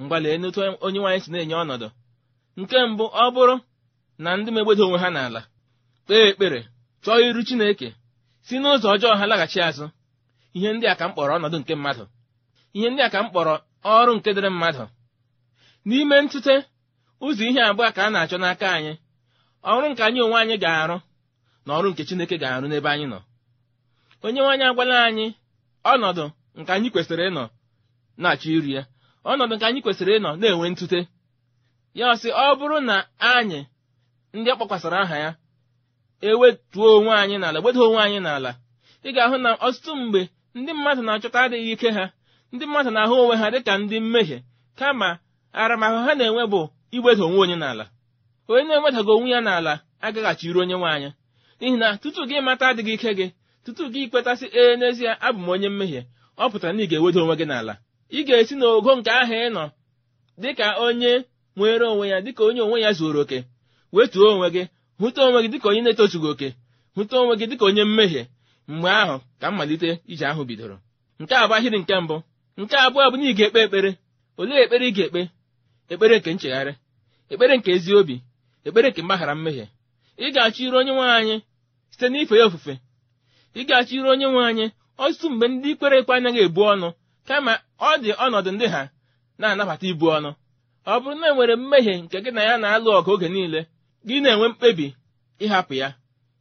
Mgbalee 0.00 0.36
n'otu 0.40 0.60
onye 0.86 0.98
nwaanyị 1.00 1.20
si 1.24 1.28
na-enye 1.32 1.56
ọnọdụ. 1.62 1.88
Nke 2.60 2.76
mbụ 2.90 3.04
ọ 3.22 3.24
bụrụ 3.34 3.54
na 4.22 4.30
ndị 4.38 4.50
m 4.52 4.58
egbeda 4.60 4.82
onwe 4.86 4.98
ha 5.02 5.08
n'ala 5.14 5.40
kpee 6.04 6.24
ekpere 6.30 6.60
chọọ 7.04 7.16
iru 7.26 7.40
Chineke 7.48 7.88
si 8.46 8.54
n'ụzọ 8.62 8.86
ọjọọ 8.94 9.12
ha 9.20 9.24
laghachi 9.30 9.60
azụ. 9.68 9.86
Ihe 10.56 10.68
ndị 10.74 10.86
a 10.92 10.94
ka 10.98 11.04
m 11.08 11.12
kpọrọ 11.14 11.32
ọnọdụ 11.38 11.56
nke 11.60 11.74
mmadụ. 11.78 12.04
Ihe 12.76 12.88
ndị 12.90 13.00
a 13.06 13.12
ka 13.12 13.18
m 13.24 13.28
kpọrọ 13.30 13.54
ọrụ 13.96 14.12
nke 14.16 14.30
dịrị 14.36 14.50
mmadụ. 14.54 14.84
N'ime 15.88 16.16
ntute 16.24 16.54
ụzọ 17.26 17.42
ihe 17.50 17.60
abụọ 17.70 17.88
ka 17.96 18.02
a 18.06 18.10
na-achọ 18.14 18.36
n'aka 18.42 18.66
anyị. 18.76 18.92
Ọrụ 19.72 19.86
nke 19.92 20.02
anyị 20.06 20.20
onwe 20.26 20.38
anyị 20.42 20.56
ga-arụ. 20.64 20.96
Na 21.66 21.70
ọrụ 21.78 21.88
nke 21.90 22.02
Chineke 22.08 22.36
ga-arụ 22.42 22.66
n'ebe 22.68 22.88
anyị 22.94 23.06
nọ. 23.12 23.18
Onye 24.24 24.40
nwe 24.40 24.50
anyị 24.54 24.64
agwala 24.70 24.96
anyị 25.08 25.26
ọnọdụ 25.92 26.24
nke 26.58 26.70
anyị 26.76 26.88
kwesịrị 26.94 27.24
ịnọ 27.30 27.44
na-achọ 28.22 28.48
iri 28.56 28.70
ya. 28.76 28.82
Ọnọdụ 29.30 29.52
nke 29.56 29.64
anyị 29.68 29.80
kwesịrị 29.84 30.12
ịnọ 30.18 30.30
na-enwe 30.40 30.66
ntute. 30.72 31.00
Ya 31.98 32.04
ọ 32.12 32.14
sị 32.20 32.28
ọ 32.44 32.46
bụrụ 32.58 32.76
na 32.88 32.96
anyị 33.34 33.60
ndị 34.36 34.48
akpọkwasara 34.52 34.98
aha 35.04 35.16
ya 35.24 35.30
ewetuo 36.28 36.88
onwe 36.98 37.12
anyị 37.22 37.36
n'ala 37.40 37.58
gbedo 37.62 37.80
onwe 37.88 38.00
anyị 38.06 38.18
n'ala 38.26 38.50
ị 39.06 39.08
ga-ahụ 39.14 39.36
na 39.44 39.50
ọtụtụ 39.66 39.90
mgbe 40.00 40.20
ndị 40.58 40.70
mmadụ 40.76 41.02
na-achọta 41.06 41.38
adịghị 41.44 41.70
ike 41.74 41.88
ha 41.96 42.04
ndị 42.52 42.64
mmadụ 42.68 42.90
na-ahụ 42.94 43.14
onwe 43.22 43.34
ha 43.40 43.46
dịka 43.54 43.72
ndị 43.82 43.96
mmehie 44.04 44.38
kama 44.78 45.08
aramahụ 45.60 45.98
ha 46.06 46.12
na-enwe 46.18 46.42
bụ 46.52 46.60
iweda 46.96 47.22
onwe 47.28 47.38
onye 47.44 47.56
n'ala. 47.62 47.84
Onye 48.48 48.62
na-enwedaghị 48.68 49.10
onwe 49.16 49.28
ya 49.34 49.40
n'ala 49.46 49.72
agaghachi 50.06 50.44
iru 50.48 50.58
onye 50.62 50.76
nwaanyị 50.80 51.08
n'ihi 51.58 51.76
na 51.82 51.88
tutu 52.02 52.22
gị 52.28 52.36
mata 52.46 52.64
adịghị 52.70 52.92
ike 52.98 53.10
gị 53.18 53.26
tutu 53.64 53.84
gị 53.94 54.00
kwetasị 54.10 54.46
ee 54.60 54.72
n'ezie 54.80 55.10
abụ 55.26 55.40
m 55.46 55.48
onye 55.54 55.68
mmehie. 55.72 56.00
Ọ 56.42 56.44
pụtara 56.52 56.72
na 56.76 56.82
ị 56.84 56.86
ga-eweda 56.90 57.18
onwe 57.22 57.34
gị 57.40 57.46
n'ala. 57.50 57.74
Ị 58.18 58.20
ga-esi 58.26 58.54
n'ogo 58.60 58.90
nke 58.98 59.10
ahụ 59.20 59.34
ị 59.46 59.48
nọ 59.56 59.64
dịka 60.42 60.66
onye 60.86 61.12
nwere 61.56 61.84
onwe 61.92 62.04
ya 62.12 62.18
dịka 62.24 62.42
onye 62.48 62.60
onwe 62.66 62.78
ya 62.84 62.90
zuoro 62.98 63.20
oke. 63.24 63.38
Wetuo 63.94 64.26
onwe 64.34 64.48
gị 64.54 64.62
hụta 65.00 65.20
onwe 65.26 65.38
gị 65.44 65.48
dịka 65.52 65.66
onye 65.70 65.80
na-etozughị 65.84 66.28
oke. 66.32 66.48
Hụta 66.96 67.14
onwe 67.22 67.34
gị 67.40 67.46
dịka 67.50 67.64
onye 67.68 67.84
mmehie. 67.88 68.22
Mgbe 68.72 68.90
ahụ 69.02 69.16
ka 69.40 69.46
mmalite 69.50 69.90
ije 70.12 70.24
ahụ 70.30 70.42
bidoro. 70.48 70.76
Nke 71.20 71.34
a 71.34 71.44
ahịrị 71.56 71.78
nke 71.82 71.94
mbụ. 72.04 72.16
Nke 72.60 72.74
abụọ 72.84 73.10
bụ 73.12 73.16
na 73.20 73.24
ị 73.30 73.34
ga-ekpe 73.38 73.58
ekpere. 73.66 73.90
Olee 74.40 74.60
ekpere 74.64 74.84
ị 74.90 74.92
ga-ekpe? 74.96 75.20
Ekpere 75.92 76.14
nke 76.18 76.30
nchegharị. 76.34 76.72
Ekpere 77.32 77.52
nke 77.58 77.70
ezi 77.76 77.90
obi. 78.00 78.16
Ekpere 78.66 78.86
nke 78.90 79.00
mgbaghara 79.02 79.34
mmehie. 79.36 79.66
Ị 80.24 80.26
ga-achọ 80.34 80.60
iru 80.66 80.76
onye 80.80 80.92
nwe 80.96 81.06
anyị 81.18 81.36
site 81.90 82.06
n'ife 82.12 82.34
ya 82.40 82.44
ofufe. 82.48 82.74
Ị 83.54 83.62
ga-achọ 83.68 83.92
iru 83.96 84.08
onye 84.12 84.26
nwe 84.32 84.42
anyị 84.50 84.66
ọtụtụ 85.02 85.26
mgbe 85.30 85.46
ndị 85.48 85.68
ikpere 85.72 85.96
ekpe 86.00 86.12
anaghị 86.16 86.40
ebu 86.46 86.60
ọnụ 86.72 86.88
kama 87.28 87.52
ọ 87.88 87.90
dị 88.02 88.10
ọnọdụ 88.24 88.50
ndị 88.54 88.66
ha 88.74 88.82
na-anabata 89.38 89.86
ibu 89.92 90.06
ọnụ. 90.16 90.30
Ọ 90.92 90.94
bụrụ 91.02 91.16
na 91.20 91.26
e 91.30 91.34
nwere 91.34 91.54
mmehie 91.60 91.94
nke 92.02 92.16
gị 92.24 92.30
na 92.36 92.42
ya 92.48 92.54
na-alụ 92.62 92.88
ọgụ 92.98 93.10
oge 93.14 93.28
niile 93.34 93.60
gị 94.06 94.16
na-enwe 94.22 94.46
mkpebi 94.48 94.86
ịhapụ 95.44 95.74
ya. 95.80 95.88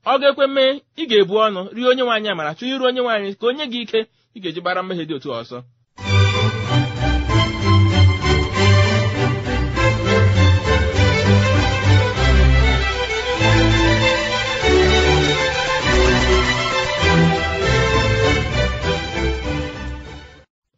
Ọ 0.05 0.13
ga-ekwe 0.21 0.45
mee 0.55 0.71
ị 1.01 1.03
ga-ebu 1.09 1.33
ọnụ 1.45 1.61
rie 1.75 1.87
onye 1.91 2.03
nwaanyị 2.05 2.27
amara 2.31 2.51
chọọ 2.57 2.67
iru 2.73 2.85
onye 2.89 3.01
nwaanyị 3.01 3.29
ka 3.39 3.45
onye 3.49 3.65
gị 3.71 3.79
ike 3.85 3.99
ị 4.35 4.37
ga-eji 4.43 4.61
gbara 4.61 4.81
mmehie 4.83 5.05
dị 5.09 5.13
otu 5.17 5.29
ọsọ 5.39 5.57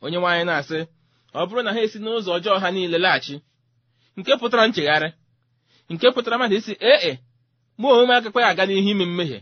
onye 0.03 0.17
nwaanyị 0.21 0.43
na-asị 0.49 0.79
ọ 1.39 1.41
bụrụ 1.47 1.62
na 1.65 1.71
ha 1.75 1.79
esi 1.86 1.97
n'ụzọ 2.03 2.29
ọjọọ 2.38 2.55
ha 2.63 2.67
niile 2.75 2.97
laghachi 3.03 3.36
nke 4.17 4.31
pụtara 4.41 4.63
nchegharị 4.69 5.10
nke 5.93 6.05
pụtara 6.15 6.36
mmadụ 6.38 6.55
isi 6.60 6.73
ee 6.91 6.99
e 7.10 7.13
mụ 7.79 7.88
onwe 7.93 8.05
m 8.10 8.12
agakwa 8.17 8.41
aga 8.51 8.63
n'ihu 8.67 8.89
ime 8.93 9.05
mmehie. 9.10 9.39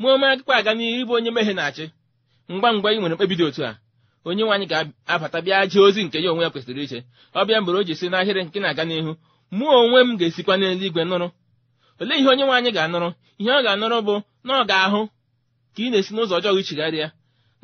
Mụ 0.00 0.06
onwe 0.12 0.18
m 0.20 0.24
agakwa 0.32 0.54
aga 0.60 0.72
n'ihu 0.76 0.96
ịbụ 1.02 1.12
onye 1.18 1.30
mmehie 1.30 1.54
na-achị. 1.58 1.84
Ngwa 2.52 2.68
ngwa 2.74 2.88
ị 2.94 2.98
nwere 3.00 3.14
mkpebi 3.14 3.34
dị 3.38 3.44
otu 3.48 3.62
a 3.68 3.72
onye 4.28 4.42
nwaanyị 4.46 4.66
ga-abata 4.72 5.38
bịa 5.44 5.66
jee 5.70 5.82
ozi 5.86 6.00
nke 6.06 6.18
ya 6.24 6.30
onwe 6.32 6.42
ya 6.46 6.50
kwesịrị 6.52 6.82
iche. 6.86 6.98
Ọ 7.38 7.40
bịa 7.46 7.60
mgbe 7.60 7.72
o 7.78 7.82
ji 7.86 7.94
si 8.00 8.06
n'ahịrị 8.10 8.40
nke 8.46 8.58
na-aga 8.62 8.84
n'ihu 8.88 9.12
mụ 9.58 9.64
onwe 9.80 9.98
m 10.06 10.10
ga-esikwa 10.18 10.54
n'eluigwe 10.58 11.02
nụrụ. 11.10 11.28
Olee 12.00 12.18
ihe 12.20 12.28
onye 12.32 12.44
nwaanyị 12.48 12.70
ga-anụrụ? 12.76 13.08
Ihe 13.40 13.50
ọ 13.58 13.60
ga-anụrụ 13.64 13.98
bụ 14.06 14.14
na 14.46 14.52
ọ 14.60 14.62
ga-ahụ 14.70 15.00
ka 15.74 15.80
ị 15.84 15.90
na-esi 15.90 16.10
n'ụzọ 16.14 16.34
ọjọọ 16.38 16.52
gị 16.56 16.62
chigharịa 16.68 17.08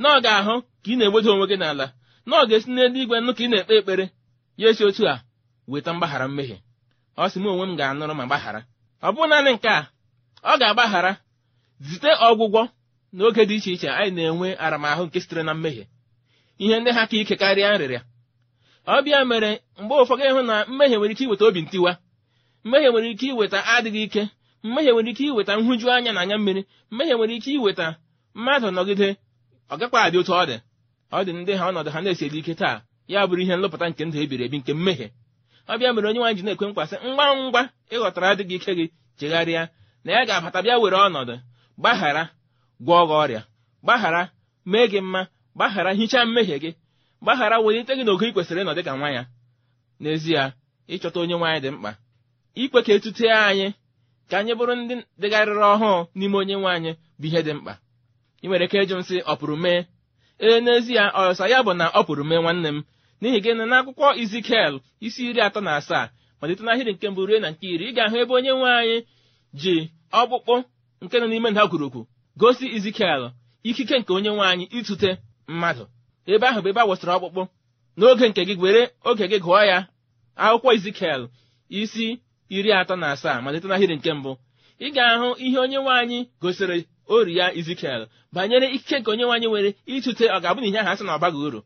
na 0.01 0.07
ọ 0.17 0.21
ga-ahụ 0.25 0.55
ka 0.83 0.89
ị 0.93 0.95
na-egbodo 0.99 1.29
onwe 1.35 1.47
gị 1.51 1.57
n'ala 1.63 1.87
na 2.27 2.35
ọ 2.43 2.47
ga-esi 2.49 2.69
n'eluigwe 2.75 3.17
nụ 3.25 3.31
ka 3.37 3.43
ị 3.45 3.49
na-ekpe 3.51 3.75
ekpere. 3.81 4.05
Ya 4.61 4.67
esi 4.71 4.83
otu 4.89 5.03
a 5.13 5.15
weta 5.71 5.91
mgbaghara 5.95 6.27
mmehie. 6.29 6.59
Ọ 7.17 7.25
sị 7.33 7.39
m 7.43 7.47
onwe 7.51 7.65
m 7.71 7.77
ga-anụrụ 7.79 8.15
ma 8.19 8.25
gbaghara. 8.29 8.61
Ọ 9.03 9.09
bụ 9.15 9.23
naanị 9.31 9.51
nke 9.57 9.69
a 9.69 9.81
ọ 10.51 10.53
ga-agbaghara. 10.61 11.13
Zite 11.89 12.11
ọgwụgwọ 12.29 12.63
n'oge 13.17 13.43
dị 13.49 13.55
iche 13.59 13.71
iche 13.75 13.89
anyị 14.01 14.11
na-enwe 14.17 14.49
aramahụ 14.65 15.03
nke 15.07 15.19
sitere 15.23 15.43
na 15.47 15.53
mmehie. 15.55 15.85
Ihe 16.63 16.77
ndị 16.81 16.91
ha 16.97 17.03
ka 17.11 17.17
ike 17.23 17.35
karịa 17.41 17.69
nrịrịa. 17.75 18.03
Ọbịa 18.95 19.19
mere 19.31 19.51
mgbe 19.81 19.95
ụfọdụ 20.03 20.23
ịhụ 20.31 20.41
na 20.51 20.55
mmehie 20.71 20.97
nwere 20.99 21.13
ike 21.15 21.25
iweta 21.27 21.45
obi 21.49 21.61
ntiwa. 21.65 21.93
Mmehie 22.65 22.89
nwere 22.91 23.09
ike 23.13 23.27
iweta 23.33 23.59
adịghị 23.75 24.03
ike. 24.07 24.23
Mmehie 24.65 24.93
nwere 24.93 25.11
ike 25.13 25.25
iweta 25.31 25.53
nhụju 25.57 25.87
anya 25.95 26.13
na 26.15 26.21
anya 26.25 26.37
mmiri. 26.39 26.63
Mmehie 26.91 27.15
nwere 27.17 27.35
ike 27.39 27.51
iweta 27.59 27.87
mmadụ 28.37 28.69
nọgide 28.77 29.09
ọ 29.73 29.75
gakwa 29.81 30.01
otu 30.21 30.33
ọ 30.33 30.45
dị. 30.49 30.57
Ọ 31.17 31.19
dị 31.27 31.33
ndị 31.33 31.53
ha 31.59 31.65
ọnọdụ 31.71 31.91
ha 31.95 32.01
na-esiedị 32.05 32.39
ike 32.43 32.55
taa 32.61 32.77
ya 33.13 33.21
bụrụ 33.29 33.43
ihe 33.45 33.55
nlụpụta 33.57 33.87
nke 33.91 34.03
ndụ 34.07 34.17
ebiri 34.25 34.45
ebi 34.47 34.59
nke 34.61 34.73
mmehie. 34.77 35.09
Ọbịa 35.73 35.91
mere 35.95 36.07
onye 36.09 36.19
nwaanyị 36.21 36.37
ji 36.39 36.43
na-ekwe 36.47 36.67
mkpasị 36.71 36.97
ngwa 37.11 37.25
ngwa 37.39 37.63
ị 37.95 37.97
ghọtara 38.01 38.27
adịghị 38.33 38.55
ike 38.59 38.73
gị 38.79 38.85
chegharịa 39.19 39.63
na 40.05 40.11
ya 40.17 40.21
ga-abata 40.29 40.59
bịa 40.65 40.77
were 40.83 40.99
ọnọdụ 41.07 41.35
gbaghara 41.81 42.23
gwọọ 42.87 43.03
gị 43.09 43.15
ọrịa 43.23 43.43
gbaghara 43.85 44.23
mee 44.71 44.87
gị 44.93 45.01
mma 45.07 45.21
gbaghara 45.57 45.91
hichaa 45.99 46.25
mmehie 46.27 46.57
gị 46.63 46.71
gbaghara 47.23 47.57
welite 47.65 47.93
gị 47.99 48.05
n'ogo 48.05 48.25
ị 48.29 48.33
kwesịrị 48.35 48.61
ịnọ 48.63 48.73
dị 48.77 48.83
nwa 48.99 49.09
ya. 49.17 49.23
N'ezie 50.03 50.43
ịchọta 50.95 51.19
onye 51.23 51.37
nwaanyị 51.39 51.61
dị 51.65 51.71
mkpa. 51.75 51.91
Ikwe 52.63 52.81
ka 52.87 52.93
etute 52.97 53.27
anyị 53.49 53.67
ka 54.31 54.35
anyị 54.41 54.53
bụrụ 54.59 54.75
ndị 54.81 54.95
dịgharịrị 55.21 55.65
ọhụụ 55.75 55.93
n'ime 56.19 56.37
onye 56.43 56.55
nwaanyị 56.61 56.91
bụ 57.21 57.27
ihe 57.29 57.41
dị 57.47 57.53
mkpa. 57.59 57.73
Ị 58.43 58.47
nwere 58.49 58.65
ike 58.67 58.77
ịjụ 58.85 58.95
nsị 59.01 59.17
ọ 59.31 59.35
pụrụ 59.41 59.55
mee 59.65 59.81
ee 60.43 60.61
n'ezie 60.65 61.01
ọsa 61.23 61.45
ya 61.53 61.59
bụ 61.67 61.73
na 61.81 61.87
ọ 61.99 62.01
pụrụ 62.07 62.23
mee 62.31 62.41
nwanne 62.43 62.71
m. 62.77 62.79
N'ihi 63.21 63.39
gịnị 63.45 63.65
n'akwụkwọ 63.71 64.07
izikel 64.23 64.75
isi 65.07 65.21
iri 65.31 65.41
atọ 65.47 65.61
na 65.67 65.71
asaa 65.79 66.07
malite 66.41 66.63
n'ahịrị 66.65 66.93
nke 66.95 67.07
mbụ 67.11 67.23
ruo 67.29 67.39
na 67.43 67.49
nke 67.53 67.67
iri 67.75 67.85
ị 67.91 67.93
ga-ahụ 67.97 68.17
ebe 68.23 68.33
onye 68.39 68.53
nwaanyị 68.59 68.97
ji 69.61 69.75
ọkpụkpụ 70.21 70.55
nke 71.05 71.17
nọ 71.21 71.27
n'ime 71.31 71.49
ndagwurugwu 71.51 72.01
gosi 72.41 72.67
izikel 72.77 73.23
ikike 73.69 73.95
nke 73.99 74.13
onye 74.17 74.31
nwaanyị 74.37 74.65
ịtụte 74.79 75.11
mmadụ. 75.49 75.85
Ebe 76.33 76.47
ahụ 76.49 76.61
bụ 76.65 76.69
ebe 76.71 76.81
a 76.81 76.89
wụsịrị 76.89 77.13
ọkpụkpụ. 77.17 77.43
N'oge 77.99 78.27
nke 78.29 78.43
gị 78.49 78.55
were 78.63 78.83
oge 79.09 79.25
gị 79.31 79.39
gụọ 79.45 79.61
ya. 79.71 79.79
Akwụkwọ 80.43 80.71
izikel 80.77 81.21
isi 81.81 82.07
iri 82.57 82.71
atọ 82.81 82.95
na 83.01 83.07
asaa 83.15 83.41
malite 83.45 83.67
n'ahịrị 83.69 83.95
nke 83.99 84.11
mbụ. 84.19 84.33
Ị 84.85 84.89
ga-ahụ 84.95 85.29
ihe 85.45 85.59
onye 85.65 85.79
nwaanyị 85.85 86.19
gosiri 86.43 86.79
ori 87.17 87.33
ya 87.39 87.47
izikel 87.61 88.03
banyere 88.35 88.67
ikike 88.77 88.97
nke 89.01 89.11
onye 89.13 89.25
nwaanyị 89.27 89.47
nwere 89.51 89.71
ịtụte 89.95 90.25
ọ 90.37 90.39
ga-abụ 90.43 90.61
na 90.61 90.67
ihe 90.69 90.79
ahụ 90.81 90.91
asị 90.93 91.05
na 91.05 91.13
ọ 91.17 91.21
baghị 91.23 91.39
uru? 91.47 91.61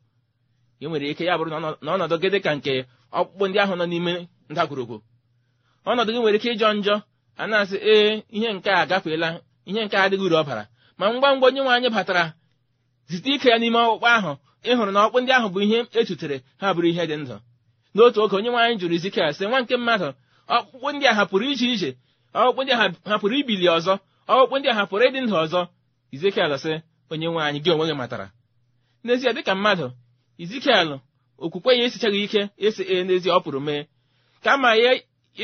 Ị 0.82 0.86
nwere 0.88 1.06
ike 1.12 1.24
ya 1.28 1.34
bụrụ 1.38 1.50
na 1.84 1.90
ọnọdụ 1.94 2.16
gị 2.22 2.28
dị 2.34 2.38
ka 2.44 2.50
nke 2.56 2.72
ọkpụkpụ 3.18 3.44
ndị 3.48 3.58
ahụ 3.62 3.74
nọ 3.80 3.84
n'ime 3.90 4.12
ndagwurugwu. 4.50 4.96
Ọnọdụ 5.90 6.10
gị 6.14 6.20
nwere 6.22 6.36
ike 6.38 6.48
ịjọ 6.54 6.68
njọ 6.78 6.94
a 7.40 7.42
na-asị 7.50 7.76
ee 7.92 8.22
ihe 8.36 8.48
nke 8.56 8.70
a 8.70 8.80
agafeela 8.82 9.28
ihe 9.68 9.80
nke 9.86 9.96
adịghị 10.04 10.24
uru 10.26 10.36
ọ 10.40 10.44
bara 10.48 10.64
ma 10.98 11.04
ngwa 11.12 11.28
ngwa 11.36 11.46
onye 11.48 11.60
nwaanyị 11.64 11.88
batara 11.96 12.24
zite 13.10 13.28
ike 13.34 13.48
ya 13.52 13.58
n'ime 13.58 13.78
ọkpụkpụ 13.84 14.06
ahụ. 14.16 14.32
Ịhụrụ 14.70 14.90
na 14.92 15.00
ọkpụ 15.06 15.18
ndị 15.20 15.32
ahụ 15.38 15.48
bụ 15.54 15.58
ihe 15.66 15.78
echutere 15.98 16.36
ha 16.60 16.66
bụrụ 16.74 16.88
ihe 16.92 17.02
dị 17.10 17.16
ndụ. 17.22 17.36
N'otu 17.94 18.18
oge 18.22 18.36
onye 18.38 18.50
nwaanyị 18.50 18.74
jụrụ 18.80 18.94
izikel 18.98 19.32
sị 19.36 19.44
nwa 19.46 19.58
nke 19.62 19.74
mmadụ 19.76 20.08
ọkpụkpụ 20.56 20.88
ndị 20.94 21.04
a 21.10 21.14
hapụrụ 21.18 21.44
ije 21.52 21.66
ije? 21.74 21.90
Ọkpụkpụ 22.34 22.60
ndị 22.62 22.72
a 22.74 22.78
hapụrụ 23.10 23.34
ibili 23.40 23.66
ọzọ? 23.76 23.94
Ọkpụkpụ 24.32 24.54
ndị 24.58 24.68
a 24.72 24.74
hapụrụ 24.78 25.04
ịdị 25.08 25.20
ndụ 25.24 25.34
ọzọ. 25.44 25.60
Izikel 26.14 26.52
sị 26.64 26.72
onye 27.10 27.26
nwaanyị 27.32 27.58
gị 27.64 27.70
onwe 27.74 27.84
gị 27.88 27.94
matara. 28.00 28.26
N'ezie 29.04 29.30
dịka 29.36 29.54
mmadụ 29.54 29.86
izikel 30.42 30.88
okwukwe 31.44 31.70
ya 31.78 31.84
esichaghị 31.86 32.18
ike 32.26 32.42
esi 32.66 32.82
ee 32.92 33.02
n'ezie 33.06 33.32
ọ 33.36 33.40
pụrụ 33.44 33.60
mee. 33.66 33.82
Kama 34.44 34.68
ya 34.84 34.90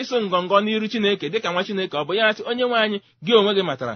ịsụ 0.01 0.17
ngọngọ 0.27 0.57
n'iru 0.65 0.87
chineke 0.93 1.27
dịka 1.33 1.49
nwa 1.53 1.63
chineke 1.67 1.97
ọ 2.01 2.05
bụ 2.07 2.13
ya 2.19 2.27
sị 2.37 2.43
onye 2.51 2.65
nwaanyị 2.69 2.99
gị 3.25 3.33
onwe 3.39 3.53
gị 3.57 3.63
matara. 3.71 3.95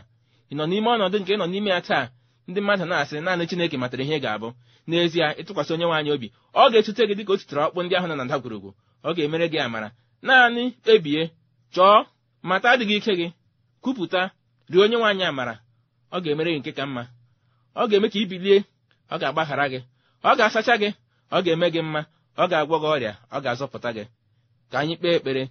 Ị 0.50 0.54
nọ 0.58 0.64
n'ime 0.70 0.88
ọnọdụ 0.94 1.16
nke 1.20 1.32
nọ 1.40 1.46
n'ime 1.52 1.70
ya 1.74 1.80
taa 1.88 2.04
ndị 2.48 2.60
mmadụ 2.62 2.84
na-asị 2.90 3.16
naanị 3.24 3.44
chineke 3.50 3.76
matara 3.82 4.02
ihe 4.04 4.16
ga-abụ. 4.24 4.48
N'ezie 4.88 5.26
ịtụkwasị 5.40 5.70
onye 5.74 5.86
nwaanyị 5.88 6.10
obi 6.14 6.28
ọ 6.60 6.62
ga-etute 6.72 7.02
gị 7.08 7.14
dịka 7.18 7.32
o 7.32 7.36
tutere 7.40 7.60
ọkpụ 7.66 7.78
ndị 7.82 7.94
ahụ 7.98 8.06
nọ 8.10 8.14
na 8.18 8.24
ndagwurugwu. 8.26 8.70
Ọ 9.06 9.08
ga-emere 9.16 9.46
gị 9.52 9.58
amara. 9.66 9.88
Naanị 10.26 10.62
kpebie 10.82 11.22
chọọ 11.74 11.94
mata 12.48 12.68
adịghị 12.72 12.96
ike 13.00 13.12
gị. 13.20 13.26
Kwupụta 13.82 14.22
rie 14.70 14.82
onye 14.84 14.96
nwaanyị 14.96 15.24
amara 15.24 15.54
ọ 16.14 16.16
ga-emere 16.22 16.50
gị 16.54 16.58
nke 16.60 16.72
ka 16.72 16.86
mma. 16.86 17.02
Ọ 17.76 17.82
ga-eme 17.88 18.08
ka 18.12 18.18
ibilie 18.18 18.64
ọ 19.12 19.16
ga-agbaghara 19.20 19.64
gị. 19.72 19.80
Ọ 20.24 20.30
ga-asacha 20.38 20.74
gị 20.82 20.88
ọ 21.32 21.38
ga-eme 21.44 21.66
gị 21.74 21.80
mma. 21.82 22.00
Ọ 22.38 22.44
ga-agwọ 22.50 22.76
gị 22.82 22.88
ọrịa 22.94 23.12
ọ 23.34 23.38
ga-azọpụta 23.44 23.90
gị. 23.96 24.04
Ka 24.70 24.78
anyị 24.80 24.94
kpee 24.96 25.14
ekpere 25.16 25.42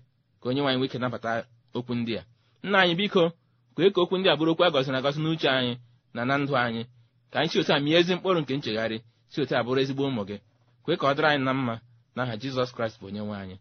ka 0.42 0.46
onye 0.50 0.62
nwaanyị 0.62 0.80
nweke 0.80 0.98
nabata 1.00 1.32
okwu 1.78 1.94
ndị 1.96 2.14
a. 2.20 2.24
Nna 2.64 2.78
anyị 2.82 2.96
biko 3.00 3.24
kwee 3.76 3.90
ka 3.94 4.00
okwu 4.02 4.16
ndị 4.18 4.28
a 4.32 4.36
bụrụ 4.40 4.52
okwu 4.54 4.64
a 4.66 4.70
gọziri 4.74 4.98
agọzi 5.00 5.20
n'uche 5.22 5.50
anyị 5.50 5.74
na 6.14 6.22
na 6.26 6.38
ndụ 6.38 6.54
anyị. 6.58 6.84
Ka 7.32 7.40
anyị 7.40 7.50
si 7.52 7.60
otu 7.60 7.74
a 7.74 7.80
mie 7.80 7.98
ezi 8.00 8.16
mkpụrụ 8.16 8.40
nke 8.42 8.54
nchegharị 8.58 8.98
si 9.32 9.42
otu 9.42 9.54
a 9.58 9.64
bụrụ 9.66 9.80
ezigbo 9.84 10.04
ụmụ 10.10 10.22
gị. 10.30 10.38
Kwee 10.84 10.98
ka 11.00 11.06
ọ 11.12 11.14
dịrị 11.16 11.28
anyị 11.32 11.44
na 11.46 11.54
mma. 11.54 11.76
N'aha 12.16 12.34
jizọs 12.42 12.72
kraịst 12.76 12.98
bụ 13.02 13.06
onye 13.08 13.22
nwe 13.22 13.36
anyị. 13.44 13.56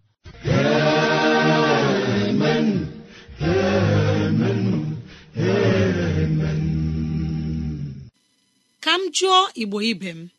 M 9.05 9.11
jụọ 9.17 9.39
igbo 9.63 9.79
ibe 9.91 10.11
m 10.19 10.31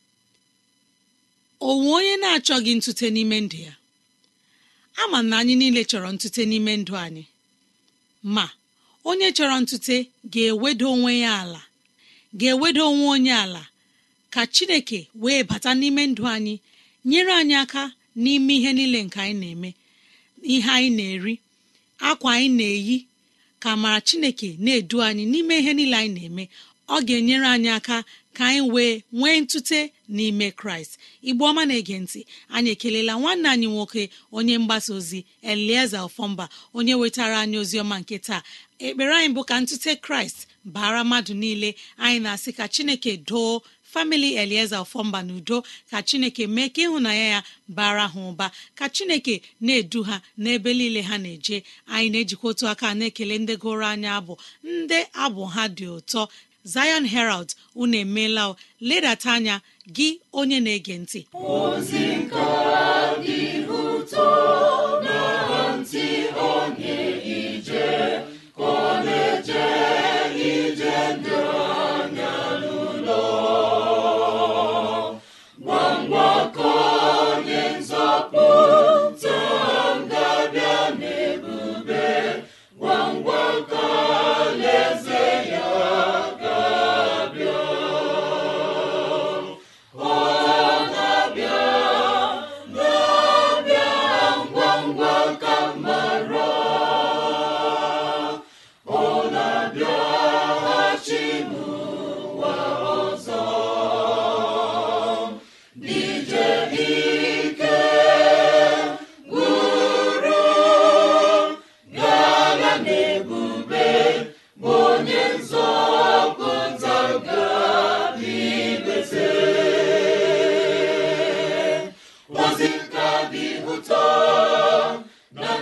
onwe 1.69 1.89
onye 1.97 2.13
na-achọghị 2.21 2.71
ntute 2.77 3.07
n'ime 3.15 3.37
ndụ 3.45 3.57
ya? 3.67 3.73
Ama 5.01 5.17
na 5.29 5.35
anyị 5.41 5.53
niile 5.59 5.81
chọrọ 5.89 6.09
ntute 6.15 6.41
n'ime 6.49 6.73
ndụ 6.81 6.93
anyị 7.05 7.23
ma 8.35 8.45
onye 9.09 9.27
chọrọ 9.37 9.55
ntute 9.63 9.95
ga-ewedo 10.33 10.85
onwe 10.93 11.11
ya 11.23 11.31
ala 11.43 11.61
ga-ewedo 12.39 12.81
onwe 12.91 13.05
onye 13.15 13.33
ala 13.43 13.63
ka 14.33 14.41
chineke 14.53 14.99
wee 15.21 15.41
bata 15.49 15.69
n'ime 15.79 16.01
ndụ 16.11 16.23
anyị 16.35 16.55
nyere 17.09 17.31
anyị 17.41 17.55
aka 17.63 17.83
n'ime 18.23 18.53
ihe 18.57 18.71
niile 18.77 18.99
nke 19.05 19.19
anyị 19.25 19.35
na-eme 19.41 19.69
ihe 20.53 20.69
anyị 20.77 20.89
na-eri 20.97 21.33
akwa 22.09 22.29
anyị 22.35 22.49
na-eyi 22.59 22.97
ka 23.61 23.69
mara 23.81 23.99
chineke 24.07 24.49
na-edu 24.63 24.97
anyị 25.07 25.23
n'ime 25.31 25.53
ihe 25.61 25.71
niile 25.77 25.95
anyị 26.01 26.13
na-eme. 26.17 26.43
Ọ 26.87 26.97
ga-enyere 27.07 27.47
anyị 27.55 27.69
aka 27.77 27.97
ka 28.37 28.43
anyị 28.49 28.61
wee 28.73 28.93
nwee 29.11 29.39
ntute 29.41 29.79
n'ime 30.15 30.47
kraịst. 30.59 30.93
Igbu 31.29 31.43
ọma 31.49 31.63
na-ege 31.69 31.95
ntị 32.03 32.19
anyị 32.55 32.69
ekelela 32.75 33.13
nwanne 33.21 33.47
anyị 33.53 33.67
nwoke 33.73 34.03
onye 34.37 34.55
mgbasa 34.61 34.91
ozi 34.97 35.19
elieze 35.51 35.97
ofọmba 36.07 36.45
onye 36.77 36.93
wetara 37.01 37.35
anyị 37.43 37.57
ozi 37.63 37.77
ọma 37.83 37.95
nke 38.01 38.17
taa. 38.27 38.41
Ekpere 38.85 39.13
anyị 39.17 39.29
bụ 39.35 39.41
ka 39.49 39.55
ntute 39.61 39.91
kraịst 40.05 40.39
bara 40.65 41.01
mmadụ 41.03 41.33
niile. 41.41 41.69
Anyị 42.03 42.19
na-asị 42.23 42.51
ka 42.57 42.65
chineke 42.73 43.11
doo 43.27 43.61
famili 43.91 44.29
elieze 44.41 44.75
ofọmba 44.83 45.19
na 45.27 45.33
udo 45.39 45.57
ka 45.89 45.97
chineke 46.07 46.43
mee 46.55 46.69
ka 46.75 46.81
ịhụnanya 46.85 47.27
ya 47.35 47.43
bara 47.67 48.07
ha 48.13 48.19
ụba 48.29 48.47
ka 48.77 48.85
chineke 48.95 49.35
na-edu 49.61 49.99
ha 50.07 50.15
n'ebe 50.43 50.73
niile 50.79 51.01
ha 51.09 51.15
na-eje. 51.23 51.57
Anyị 51.87 52.09
na-ejikwa 52.11 52.47
otu 52.51 52.65
aka 52.67 52.87
na-ekele 52.99 53.35
ndị 53.39 53.53
gụrụ 53.61 53.85
anyị 53.93 54.07
abụ 54.17 54.33
ndị 54.63 54.99
abụ 55.23 55.43
ha 55.53 55.63
dị 55.77 55.85
ụtọ. 55.97 56.21
Zion 56.65 57.05
Herald 57.05 57.53
unu 57.75 57.97
emeela 57.97 58.55
ledata 58.81 59.33
anya 59.33 59.55
gị 59.95 60.09
onye 60.39 60.59
na-ege 60.65 60.95
ntị. 61.03 61.21
Onye 61.33 62.07
ije 69.37 69.65
ije 70.51 70.95
dị 71.23 71.44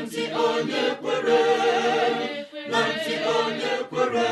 ntị 0.05 0.23
onye 0.47 0.83
kwere 1.01 1.41
na 2.71 2.79
ntị 2.93 3.13
onye 3.39 3.71
kwere. 3.89 4.27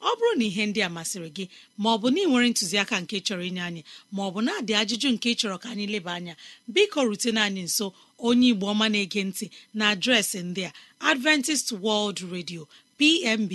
Ọ 0.00 0.10
bụrụ 0.18 0.32
na 0.38 0.44
ihe 0.48 0.64
ndị 0.68 0.80
a 0.86 0.88
masịrị 0.96 1.28
gị 1.36 1.44
ma 1.82 1.88
ọ 1.94 1.96
bụ 2.00 2.08
na 2.14 2.18
ị 2.24 2.26
nwere 2.30 2.46
ntụziaka 2.52 2.96
nke 3.02 3.16
chọrọ 3.26 3.42
inye 3.48 3.62
anyị 3.68 3.82
ma 4.14 4.20
ọ 4.28 4.30
bụ 4.34 4.40
na-adị 4.46 4.72
ajụjụ 4.80 5.08
nke 5.14 5.28
chọrọ 5.40 5.56
ka 5.62 5.68
anyị 5.72 5.86
leba 5.94 6.12
anya 6.18 6.34
biko 6.74 6.98
rutena 7.08 7.40
anyị 7.48 7.62
nso 7.68 7.86
onye 8.26 8.48
Igbo 8.52 8.64
ọma 8.72 8.86
na-ege 8.92 9.20
ntị 9.28 9.46
na 9.78 9.84
adreesị 9.92 10.38
ndị 10.48 10.62
a 10.68 10.72
Adventist 11.10 11.68
World 11.84 12.18
Radio 12.34 12.62
PMB 12.98 13.52